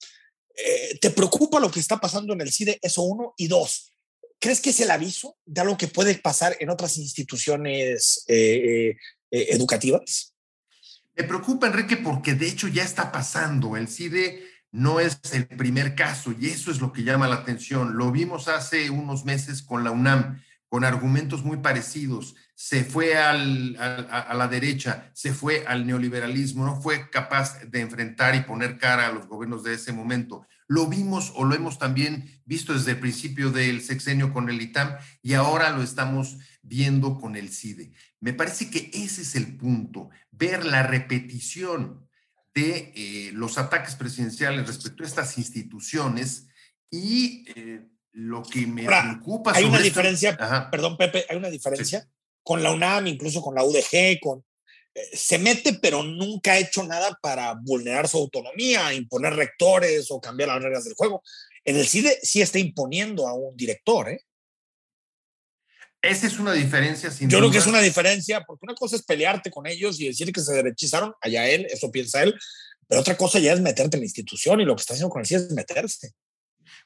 eh, 0.57 0.99
¿Te 1.01 1.11
preocupa 1.11 1.59
lo 1.59 1.71
que 1.71 1.81
está 1.81 2.01
pasando 2.01 2.33
en 2.33 2.41
el 2.41 2.53
CIDE? 2.53 2.79
Eso 2.81 3.03
uno. 3.03 3.35
Y 3.37 3.49
dos, 3.49 3.93
¿crees 4.39 4.61
que 4.61 4.71
es 4.71 4.81
el 4.81 4.91
aviso 4.91 5.37
de 5.45 5.61
algo 5.61 5.77
que 5.77 5.89
puede 5.89 6.15
pasar 6.17 6.57
en 6.61 6.71
otras 6.71 6.97
instituciones 6.97 8.25
eh, 8.29 8.97
eh, 9.31 9.47
educativas? 9.51 10.34
Me 11.17 11.25
preocupa, 11.25 11.69
Enrique, 11.69 11.97
porque 11.97 12.35
de 12.35 12.49
hecho 12.49 12.69
ya 12.69 12.83
está 12.83 13.13
pasando. 13.13 13.77
El 13.77 13.89
CIDE 13.89 14.45
no 14.73 14.99
es 14.99 15.21
el 15.33 15.47
primer 15.47 15.95
caso 15.95 16.35
y 16.39 16.47
eso 16.49 16.71
es 16.71 16.81
lo 16.81 16.93
que 16.93 17.05
llama 17.05 17.29
la 17.29 17.37
atención. 17.37 17.97
Lo 17.97 18.11
vimos 18.11 18.49
hace 18.49 18.91
unos 18.91 19.25
meses 19.25 19.63
con 19.63 19.85
la 19.85 19.93
UNAM, 19.93 20.43
con 20.69 20.85
argumentos 20.85 21.45
muy 21.45 21.59
parecidos. 21.59 22.35
Se 22.57 22.85
fue 22.85 23.17
al, 23.17 23.77
a 23.79 24.35
la 24.35 24.49
derecha, 24.49 25.11
se 25.13 25.33
fue 25.33 25.65
al 25.67 25.87
neoliberalismo, 25.87 26.65
no 26.65 26.81
fue 26.81 27.11
capaz 27.11 27.61
de 27.65 27.81
enfrentar 27.81 28.35
y 28.35 28.41
poner 28.41 28.79
cara 28.79 29.07
a 29.07 29.13
los 29.13 29.29
gobiernos 29.29 29.63
de 29.63 29.75
ese 29.75 29.93
momento. 29.93 30.47
Lo 30.67 30.87
vimos 30.87 31.33
o 31.37 31.45
lo 31.45 31.55
hemos 31.55 31.79
también 31.79 32.41
visto 32.45 32.73
desde 32.73 32.93
el 32.93 33.01
principio 33.01 33.51
del 33.51 33.83
sexenio 33.83 34.33
con 34.33 34.49
el 34.49 34.61
ITAM 34.61 34.97
y 35.23 35.35
ahora 35.35 35.71
lo 35.71 35.83
estamos 35.83 36.39
viendo 36.63 37.21
con 37.21 37.37
el 37.37 37.51
CIDE. 37.51 37.93
Me 38.21 38.33
parece 38.33 38.71
que 38.71 38.91
ese 38.95 39.23
es 39.23 39.35
el 39.35 39.57
punto, 39.57 40.11
ver 40.31 40.65
la 40.65 40.83
repetición 40.83 42.09
de 42.55 42.93
eh, 42.95 43.31
los 43.33 43.59
ataques 43.59 43.97
presidenciales 43.97 44.67
respecto 44.67 45.03
a 45.03 45.07
estas 45.07 45.37
instituciones 45.39 46.47
y 46.91 47.45
eh, 47.55 47.87
lo 48.13 48.43
que 48.43 48.67
me 48.67 48.85
preocupa. 48.85 49.53
Hay 49.55 49.65
una 49.65 49.81
diferencia, 49.81 50.37
perdón 50.71 50.97
Pepe, 50.97 51.27
hay 51.29 51.37
una 51.37 51.51
diferencia 51.51 52.09
con 52.43 52.63
la 52.63 52.73
UNAM, 52.73 53.09
incluso 53.09 53.43
con 53.43 53.55
la 53.55 53.65
UDG, 53.65 54.21
con, 54.21 54.45
se 55.13 55.39
mete, 55.39 55.75
pero 55.75 56.03
nunca 56.03 56.53
ha 56.53 56.59
hecho 56.59 56.85
nada 56.85 57.19
para 57.21 57.55
vulnerar 57.55 58.09
su 58.09 58.19
autonomía, 58.19 58.93
imponer 58.95 59.35
rectores 59.35 60.11
o 60.11 60.21
cambiar 60.21 60.51
las 60.51 60.63
reglas 60.63 60.85
del 60.85 60.95
juego. 60.95 61.23
En 61.65 61.77
el 61.77 61.87
CIDE 61.87 62.19
sí 62.23 62.43
está 62.43 62.59
imponiendo 62.59 63.27
a 63.27 63.35
un 63.35 63.57
director, 63.57 64.09
¿eh? 64.09 64.21
Esa 66.01 66.27
es 66.27 66.39
una 66.39 66.53
diferencia 66.53 67.11
sin 67.11 67.31
Yo 67.31 67.39
creo 67.39 67.51
que 67.51 67.59
es 67.59 67.67
una 67.67 67.81
diferencia, 67.81 68.43
porque 68.43 68.67
una 68.67 68.75
cosa 68.75 68.97
es 68.97 69.03
pelearte 69.03 69.51
con 69.51 69.67
ellos 69.67 69.99
y 69.99 70.07
decir 70.07 70.31
que 70.33 70.43
se 70.43 70.53
derechizaron, 70.53 71.15
allá 71.23 71.49
él, 71.49 71.67
eso 71.71 71.91
piensa 71.91 72.23
él, 72.23 72.35
pero 72.87 73.01
otra 73.01 73.17
cosa 73.17 73.39
ya 73.39 73.55
es 73.55 73.61
meterte 73.61 73.97
en 73.97 74.03
la 74.03 74.07
institución 74.07 74.61
y 74.61 74.67
lo 74.67 74.77
que 74.77 74.83
está 74.83 74.93
haciendo 74.93 75.11
con 75.11 75.21
el 75.21 75.27
CIDE 75.27 75.47
es 75.47 75.53
meterse. 75.53 76.13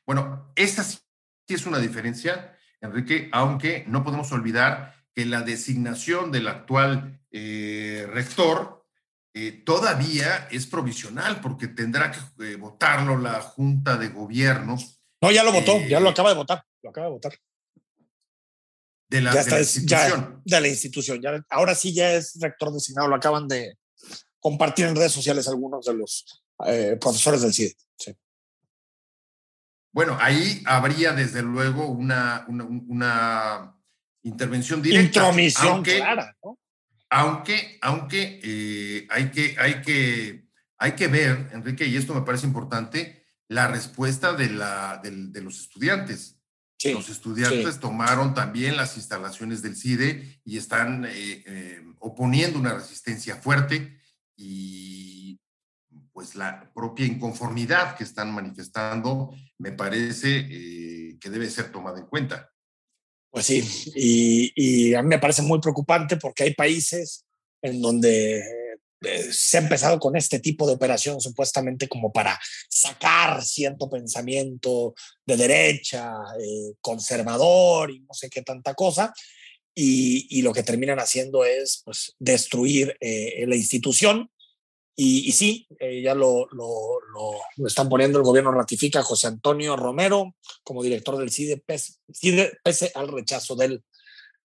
Bueno, 0.06 0.52
esa 0.54 0.84
sí 0.84 1.00
es 1.48 1.66
una 1.66 1.80
diferencia, 1.80 2.56
Enrique, 2.80 3.28
aunque 3.32 3.84
no 3.88 4.04
podemos 4.04 4.30
olvidar 4.30 4.94
que 5.12 5.24
la 5.24 5.42
designación 5.42 6.30
del 6.30 6.46
actual 6.46 7.17
eh, 7.30 8.06
rector 8.08 8.86
eh, 9.34 9.62
todavía 9.64 10.48
es 10.50 10.66
provisional 10.66 11.40
porque 11.40 11.68
tendrá 11.68 12.10
que 12.10 12.18
eh, 12.44 12.56
votarlo 12.56 13.16
la 13.18 13.40
Junta 13.40 13.96
de 13.96 14.08
Gobierno. 14.08 14.76
No, 15.20 15.30
ya 15.30 15.44
lo 15.44 15.52
votó, 15.52 15.78
ya 15.86 16.00
lo 16.00 16.08
acaba 16.08 16.30
de 16.30 16.36
votar, 16.36 16.64
lo 16.82 16.90
acaba 16.90 17.06
de 17.06 17.12
votar. 17.12 17.38
De 19.10 19.22
la, 19.22 19.32
institución. 19.32 20.42
de 20.44 20.60
la 20.60 20.68
institución. 20.68 21.20
Ya, 21.22 21.42
ahora 21.48 21.74
sí 21.74 21.94
ya 21.94 22.12
es 22.12 22.38
rector 22.40 22.72
designado, 22.72 23.08
lo 23.08 23.16
acaban 23.16 23.48
de 23.48 23.78
compartir 24.38 24.84
en 24.86 24.96
redes 24.96 25.12
sociales 25.12 25.48
algunos 25.48 25.86
de 25.86 25.94
los 25.94 26.44
profesores 27.00 27.40
del 27.40 27.54
CIDE. 27.54 27.74
Bueno, 29.92 30.16
ahí 30.20 30.62
habría 30.66 31.12
desde 31.12 31.42
luego 31.42 31.86
una, 31.86 32.44
una 32.48 33.74
intervención 34.22 34.82
directa. 34.82 35.20
Intromisión 35.20 35.68
aunque, 35.68 35.96
clara, 35.96 36.36
¿no? 36.44 36.57
Aunque, 37.10 37.78
aunque 37.80 38.40
eh, 38.42 39.06
hay, 39.10 39.30
que, 39.30 39.56
hay, 39.58 39.80
que, 39.82 40.48
hay 40.78 40.92
que 40.92 41.08
ver, 41.08 41.48
Enrique, 41.52 41.86
y 41.86 41.96
esto 41.96 42.14
me 42.14 42.22
parece 42.22 42.46
importante, 42.46 43.26
la 43.48 43.66
respuesta 43.68 44.34
de, 44.34 44.50
la, 44.50 45.00
de, 45.02 45.42
los 45.42 45.60
estudiantes. 45.60 46.36
Los 46.84 47.08
estudiantes 47.08 47.80
tomaron 47.80 48.34
también 48.34 48.76
las 48.76 48.96
instalaciones 48.96 49.62
del 49.62 49.74
CIDE 49.74 50.40
y 50.44 50.58
están 50.58 51.06
eh, 51.06 51.42
eh, 51.44 51.82
oponiendo 51.98 52.58
una 52.58 52.74
resistencia 52.74 53.36
fuerte 53.36 53.98
y 54.36 55.40
pues 56.12 56.34
la 56.34 56.72
propia 56.72 57.06
inconformidad 57.06 57.96
que 57.96 58.04
están 58.04 58.32
manifestando 58.32 59.34
me 59.58 59.72
parece 59.72 60.46
eh, 60.50 61.18
que 61.20 61.30
debe 61.30 61.50
ser 61.50 61.72
tomada 61.72 61.98
en 61.98 62.06
cuenta. 62.06 62.50
Pues 63.30 63.46
sí, 63.46 63.62
y, 63.94 64.94
a 64.94 65.02
mí 65.02 65.08
me 65.08 65.18
parece 65.18 65.42
muy 65.42 65.60
preocupante 65.60 66.16
porque 66.16 66.44
hay 66.44 66.54
países 66.54 67.24
en 67.60 67.82
donde 67.82 68.38
eh, 69.02 69.32
se 69.32 69.58
ha 69.58 69.60
empezado 69.60 69.98
con 69.98 70.16
este 70.16 70.40
tipo 70.40 70.66
de 70.66 70.74
operación 70.74 71.20
supuestamente 71.20 71.88
como 71.88 72.10
para 72.10 72.40
sacar 72.70 73.44
cierto 73.44 73.90
pensamiento 73.90 74.94
de 75.26 75.36
derecha, 75.36 76.10
eh, 76.40 76.74
conservador 76.80 77.90
y 77.90 78.00
no 78.00 78.14
sé 78.14 78.30
qué 78.30 78.42
tanta 78.42 78.74
cosa. 78.74 79.12
Y, 79.74 80.42
lo 80.42 80.52
que 80.52 80.64
terminan 80.64 80.98
haciendo 80.98 81.44
es 81.44 81.82
pues, 81.84 82.16
destruir 82.18 82.96
eh, 83.00 83.44
la 83.46 83.54
institución. 83.54 84.28
Y, 85.00 85.30
sí, 85.30 85.68
ya 86.02 86.12
lo, 86.12 86.48
lo, 86.50 86.98
lo, 87.56 87.66
están 87.68 87.88
poniendo, 87.88 88.18
el 88.18 88.24
gobierno 88.24 88.50
ratifica 88.50 88.98
a 88.98 89.04
José 89.04 89.28
Antonio 89.28 89.76
Romero 89.76 90.34
como 90.64 90.82
director 90.82 91.16
del 91.16 91.30
CIDE, 91.30 91.62
CIDE 92.12 92.58
pese 92.64 92.90
al 92.96 93.06
rechazo 93.06 93.54
del 93.54 93.84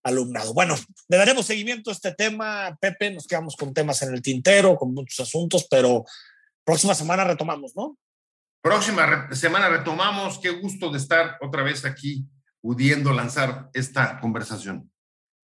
alumnado. 0.03 0.53
Bueno, 0.53 0.75
le 1.07 1.17
daremos 1.17 1.47
seguimiento 1.47 1.89
a 1.89 1.93
este 1.93 2.13
tema, 2.13 2.77
Pepe, 2.79 3.09
nos 3.09 3.25
quedamos 3.25 3.55
con 3.55 3.73
temas 3.73 4.03
en 4.03 4.13
el 4.13 4.21
tintero, 4.21 4.75
con 4.75 4.93
muchos 4.93 5.27
asuntos, 5.27 5.65
pero 5.67 6.05
próxima 6.63 6.93
semana 6.93 7.23
retomamos, 7.23 7.75
¿no? 7.75 7.97
Próxima 8.61 9.33
semana 9.33 9.69
retomamos, 9.69 10.37
qué 10.37 10.51
gusto 10.51 10.91
de 10.91 10.99
estar 10.99 11.37
otra 11.41 11.63
vez 11.63 11.83
aquí 11.83 12.27
pudiendo 12.61 13.11
lanzar 13.11 13.71
esta 13.73 14.19
conversación. 14.19 14.91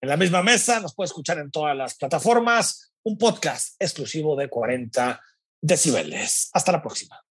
En 0.01 0.09
la 0.09 0.17
misma 0.17 0.43
mesa, 0.43 0.81
nos 0.81 0.97
puede 0.97 1.07
escuchar 1.07 1.39
en 1.39 1.53
todas 1.53 1.77
las 1.77 1.97
plataformas, 1.97 2.93
un 3.07 3.17
podcast 3.17 3.77
exclusivo 3.79 4.35
de 4.35 4.49
40 4.49 5.21
decibeles. 5.63 6.51
Hasta 6.53 6.73
la 6.73 6.83
próxima. 6.83 7.26